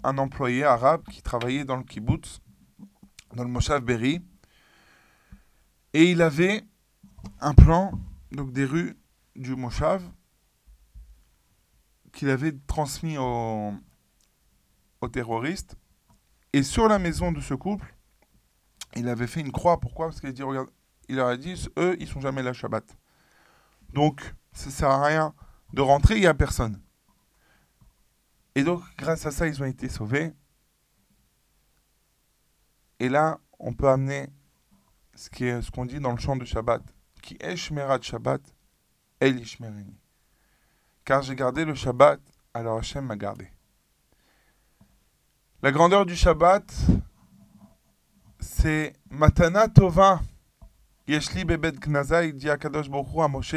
un 0.03 0.19
employé 0.19 0.63
arabe 0.63 1.03
qui 1.09 1.23
travaillait 1.23 1.65
dans 1.65 1.75
le 1.75 1.83
kibbutz, 1.83 2.39
dans 3.33 3.43
le 3.43 3.49
Moshav 3.49 3.81
Berry, 3.81 4.21
et 5.93 6.11
il 6.11 6.21
avait 6.21 6.63
un 7.39 7.55
plan, 7.55 7.99
donc 8.31 8.53
des 8.53 8.63
rues 8.63 8.95
du 9.35 9.55
Moshav, 9.55 10.07
qu'il 12.13 12.29
avait 12.29 12.53
transmis 12.67 13.17
aux, 13.17 13.73
terroristes. 15.11 15.77
Et 16.53 16.61
sur 16.61 16.87
la 16.87 16.99
maison 16.99 17.31
de 17.31 17.41
ce 17.41 17.55
couple, 17.55 17.95
il 18.95 19.09
avait 19.09 19.25
fait 19.25 19.41
une 19.41 19.51
croix. 19.51 19.79
Pourquoi? 19.79 20.09
Parce 20.09 20.21
qu'il 20.21 20.31
dit, 20.31 20.43
regarde, 20.43 20.69
il 21.09 21.15
leur 21.15 21.27
a 21.27 21.37
dit, 21.37 21.55
eux, 21.79 21.97
ils 21.99 22.07
sont 22.07 22.21
jamais 22.21 22.43
là 22.43 22.53
Shabbat. 22.53 22.85
Donc, 23.93 24.33
ça 24.53 24.69
sert 24.69 24.89
à 24.89 25.05
rien 25.05 25.33
de 25.73 25.81
rentrer, 25.81 26.15
il 26.15 26.21
n'y 26.21 26.27
a 26.27 26.33
personne. 26.33 26.81
Et 28.55 28.63
donc, 28.63 28.83
grâce 28.97 29.25
à 29.25 29.31
ça, 29.31 29.47
ils 29.47 29.61
ont 29.61 29.65
été 29.65 29.89
sauvés. 29.89 30.33
Et 32.99 33.09
là, 33.09 33.39
on 33.59 33.73
peut 33.73 33.89
amener 33.89 34.29
ce 35.15 35.71
qu'on 35.71 35.85
dit 35.85 35.99
dans 35.99 36.11
le 36.11 36.19
chant 36.19 36.35
de 36.35 36.45
Shabbat, 36.45 36.81
qui 37.21 37.37
est 37.39 37.55
Shmerat 37.55 38.01
Shabbat, 38.01 38.41
El 39.19 39.39
Ishmerini. 39.39 39.97
Car 41.05 41.21
j'ai 41.21 41.35
gardé 41.35 41.65
le 41.65 41.75
Shabbat, 41.75 42.19
alors 42.53 42.77
Hachem 42.77 43.05
m'a 43.05 43.15
gardé. 43.15 43.51
La 45.61 45.71
grandeur 45.71 46.05
du 46.05 46.15
Shabbat, 46.15 46.71
c'est 48.39 48.93
Matana 49.09 49.67
Tova. 49.67 50.19
Yeshli 51.07 51.45
Bebet 51.45 51.73
Gnazai, 51.73 52.33
dit 52.33 52.47
Baruch 52.47 53.13
Hu 53.13 53.21
à 53.21 53.27
Moshe. 53.27 53.55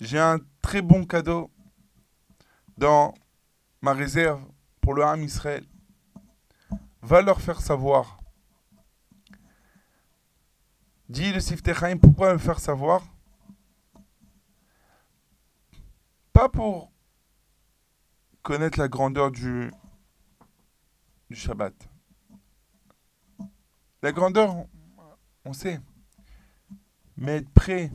J'ai 0.00 0.18
un 0.18 0.38
très 0.62 0.80
bon 0.80 1.04
cadeau 1.04 1.50
dans 2.76 3.14
ma 3.82 3.92
réserve 3.92 4.44
pour 4.80 4.94
le 4.94 5.02
Ham 5.02 5.22
Israël. 5.22 5.66
Va 7.02 7.20
leur 7.20 7.40
faire 7.40 7.60
savoir. 7.60 8.18
Dis 11.08 11.32
le 11.32 11.40
Siftechaim, 11.40 11.98
pourquoi 11.98 12.32
le 12.32 12.38
faire 12.38 12.60
savoir? 12.60 13.02
Pas 16.32 16.48
pour 16.48 16.92
connaître 18.42 18.78
la 18.78 18.88
grandeur 18.88 19.32
du, 19.32 19.72
Shabbat. 21.30 21.74
La 24.02 24.12
grandeur, 24.12 24.54
on 25.44 25.52
sait. 25.52 25.80
Mais 27.16 27.38
être 27.38 27.50
prêt 27.50 27.90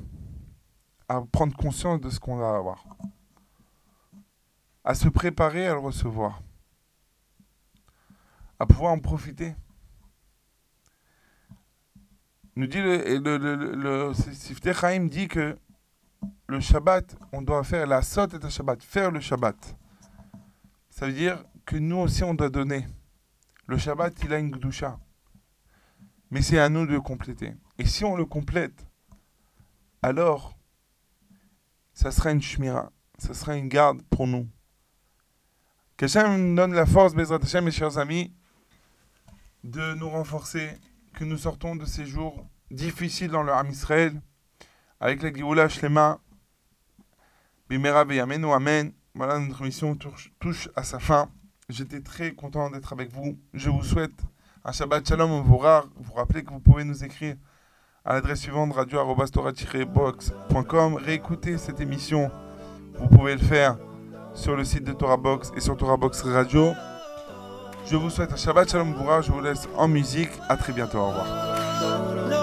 à 1.14 1.22
prendre 1.32 1.56
conscience 1.56 2.02
de 2.02 2.10
ce 2.10 2.20
qu'on 2.20 2.38
va 2.38 2.56
avoir. 2.56 2.84
À 4.84 4.96
se 4.96 5.08
préparer 5.08 5.68
à 5.68 5.74
le 5.74 5.80
recevoir. 5.80 6.42
À 8.60 8.66
pouvoir 8.66 8.94
en 8.94 9.00
profiter. 9.00 9.56
Nous 12.56 12.68
dit 12.68 12.82
le, 12.82 13.18
le, 13.18 14.14
Sifte 14.14 14.74
Chaim 14.74 15.06
dit 15.06 15.28
que 15.28 15.58
le 16.48 16.60
Shabbat, 16.60 17.16
on 17.32 17.42
doit 17.42 17.64
faire 17.64 17.86
la 17.86 18.02
sot 18.02 18.28
et 18.28 18.40
le 18.40 18.50
Shabbat, 18.50 18.82
faire 18.84 19.12
le 19.12 19.20
Shabbat. 19.20 19.76
Ça 20.90 21.08
veut 21.08 21.14
dire 21.14 21.44
que 21.66 21.78
nous 21.78 21.98
aussi 21.98 22.24
on 22.24 22.34
doit 22.34 22.50
donner. 22.50 22.88
Le 23.68 23.78
Shabbat, 23.78 24.14
il 24.24 24.34
a 24.34 24.40
une 24.40 24.52
gdusha. 24.52 25.00
Mais 26.32 26.42
c'est 26.42 26.60
à 26.60 26.70
nous 26.70 26.86
de 26.86 26.92
le 26.92 27.02
compléter. 27.02 27.54
Et 27.78 27.86
si 27.86 28.04
on 28.04 28.16
le 28.16 28.26
complète, 28.26 28.88
alors 30.02 30.56
ça 31.94 32.12
sera 32.12 32.32
une 32.32 32.42
shmira, 32.42 32.92
ça 33.18 33.34
sera 33.34 33.56
une 33.56 33.70
garde 33.70 34.02
pour 34.10 34.28
nous. 34.28 34.48
Qu'Hachem 35.98 36.50
nous 36.50 36.56
donne 36.56 36.74
la 36.74 36.86
force, 36.86 37.14
Bezrat 37.14 37.40
Hashem, 37.42 37.66
mes 37.66 37.72
chers 37.72 37.98
amis, 37.98 38.34
de 39.64 39.94
nous 39.94 40.10
renforcer, 40.10 40.78
que 41.14 41.24
nous 41.24 41.38
sortons 41.38 41.76
de 41.76 41.86
ces 41.86 42.06
jours 42.06 42.48
difficiles 42.72 43.30
dans 43.32 43.44
le 43.44 43.54
Ham 43.54 43.70
Israël, 43.70 44.20
avec 45.00 45.22
la 45.22 45.34
Géoula 45.34 45.70
Shlema, 45.70 46.20
Bimera 47.70 48.06
Beyamenu, 48.06 48.52
Amen. 48.52 48.92
Voilà, 49.16 49.38
notre 49.38 49.64
mission 49.64 49.96
touche, 49.96 50.70
à 50.76 50.84
sa 50.84 51.00
fin. 51.00 51.30
J'étais 51.70 52.02
très 52.02 52.34
content 52.34 52.72
d'être 52.72 52.94
avec 52.94 53.12
vous. 53.12 53.40
Je 53.54 53.70
vous 53.70 53.84
souhaite 53.84 54.20
un 54.66 54.72
Shabbat 54.72 55.08
Shalom 55.08 55.44
Vorar. 55.44 55.88
Vous 55.96 56.14
rappelez 56.14 56.44
que 56.44 56.52
vous 56.52 56.60
pouvez 56.60 56.84
nous 56.84 57.04
écrire 57.04 57.36
à 58.06 58.14
l'adresse 58.14 58.42
suivante 58.42 58.74
radio-box.com. 58.74 60.96
Réécoutez 60.96 61.58
cette 61.58 61.80
émission. 61.80 62.30
Vous 62.96 63.08
pouvez 63.08 63.34
le 63.34 63.42
faire 63.42 63.78
sur 64.34 64.56
le 64.56 64.64
site 64.64 64.84
de 64.84 64.94
Torah 64.94 65.18
Box 65.18 65.52
et 65.56 65.62
sur 65.62 65.78
Torah 65.78 65.98
Box 65.98 66.24
Radio. 66.24 66.74
Je 67.86 67.96
vous 67.96 68.10
souhaite 68.10 68.34
un 68.34 68.38
Shabbat 68.38 68.72
Shalom 68.72 68.94
Vorar. 68.94 69.22
Je 69.22 69.32
vous 69.32 69.42
laisse 69.42 69.68
en 69.76 69.88
musique. 69.88 70.32
À 70.50 70.58
très 70.58 70.74
bientôt. 70.74 71.00
Au 71.00 71.08
revoir. 71.08 72.43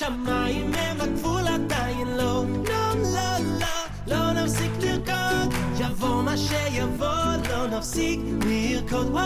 השמיים 0.00 0.74
הם 0.74 1.00
הגבול 1.00 1.48
עדיין 1.48 2.08
לא. 2.08 2.44
לא, 2.68 2.94
לא, 3.14 3.38
לא, 3.60 3.66
לא 4.06 4.32
נפסיק 4.32 4.70
לרקוד, 4.80 5.54
יבוא 5.78 6.22
מה 6.22 6.36
שיבוא, 6.36 7.36
לא 7.50 7.66
נפסיק 7.66 8.20
לרקוד. 8.46 9.06
או, 9.06 9.18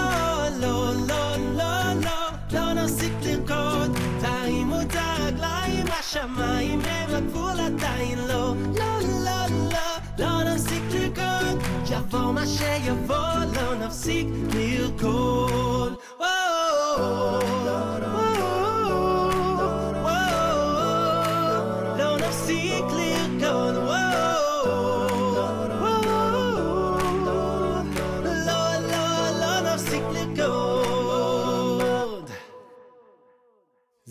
לא, 0.60 0.92
לא, 1.08 1.36
לא, 1.36 1.92
לא, 2.02 2.30
לא 2.52 2.72
נפסיק 2.72 3.12
לרקוד, 3.22 3.98
תרימו 4.20 4.80
את 4.80 4.94
הרגליים, 4.94 5.86
השמיים 6.00 6.80
הם 6.84 7.14
הגבול 7.14 7.60
עדיין 7.60 8.18
לא. 8.18 8.54
לא, 8.78 9.00
לא, 9.24 9.46
לא, 9.72 9.78
לא 10.18 10.42
נפסיק 10.42 10.82
לרקוד, 10.90 11.62
יבוא 11.90 12.32
מה 12.32 12.46
שיבוא, 12.46 13.44
לא 13.54 13.74
נפסיק 13.74 14.26
לרקוד. 14.54 15.94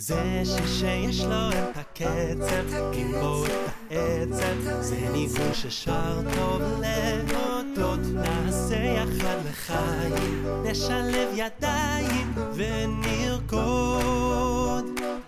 זה 0.07 0.43
ששיש 0.45 1.21
לו 1.21 1.49
את 1.51 1.77
הקצב, 1.77 2.93
עם 2.93 3.13
בו 3.21 3.45
את 3.47 3.51
העצב, 3.91 4.81
זה 4.81 4.97
ניגון 5.13 5.55
ששר 5.55 6.21
טוב 6.37 6.63
להודות, 6.81 8.01
נעשה 8.15 8.77
יחד 8.77 9.37
לחיים, 9.51 10.47
נשלב 10.65 11.29
ידיים 11.35 12.35
ונרקוד. 12.55 13.81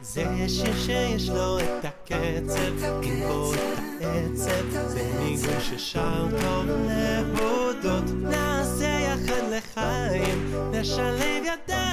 זה 0.03 0.25
שיר 0.49 0.77
שיש 0.87 1.29
לו 1.29 1.59
את 1.59 1.85
הקצב, 1.85 3.03
עם 3.03 3.21
בו 3.29 3.55
את 3.55 3.59
העצב, 4.01 4.71
זה 4.87 5.11
ניגון 5.19 5.61
ששר 5.61 6.27
טוב 6.43 6.67
להודות, 6.67 8.05
נעשה 8.23 8.99
יחד 9.01 9.43
לחיים, 9.51 10.55
נשלב 10.73 11.43
ידיים 11.45 11.86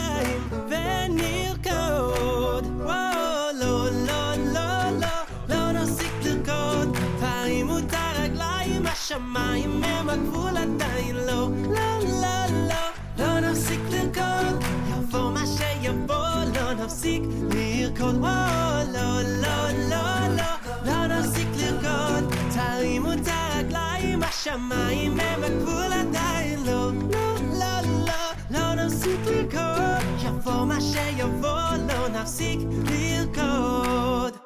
השמיים 9.12 9.84
הם 9.84 10.10
הגבול 10.10 10.56
עדיין 10.56 11.16
לא, 11.16 11.48
לא, 11.70 11.98
לא, 12.20 12.46
לא, 12.68 12.74
לא 13.18 13.40
נפסיק 13.40 13.80
לרקוד, 13.90 14.64
יבוא 14.90 15.30
מה 15.30 15.44
שיבוא, 15.46 16.28
לא 16.54 16.72
נפסיק 16.72 17.22
לרקוד, 17.50 18.14
וואו, 18.18 18.92
לא, 18.92 19.22
לא, 19.22 19.70
לא, 19.90 20.28
לא, 20.36 20.52
לא 20.84 21.06
נפסיק 21.06 21.48
לרקוד, 21.56 22.34
תרימו 22.54 23.12
את 23.12 23.18
הרגליים, 23.26 24.22
השמיים 24.22 25.20
הם 25.20 25.44
הגבול 25.44 25.92
עדיין 25.92 26.64
לא, 26.64 26.90
לא, 27.12 27.34
לא, 27.58 27.80
לא, 28.06 28.14
לא 28.50 28.74
נפסיק 28.74 29.20
לרקוד, 29.26 30.24
יבוא 30.24 30.64
מה 30.64 30.80
שיבוא, 30.80 31.76
לא 31.88 32.08
נפסיק 32.08 32.58
לרקוד. 32.84 34.41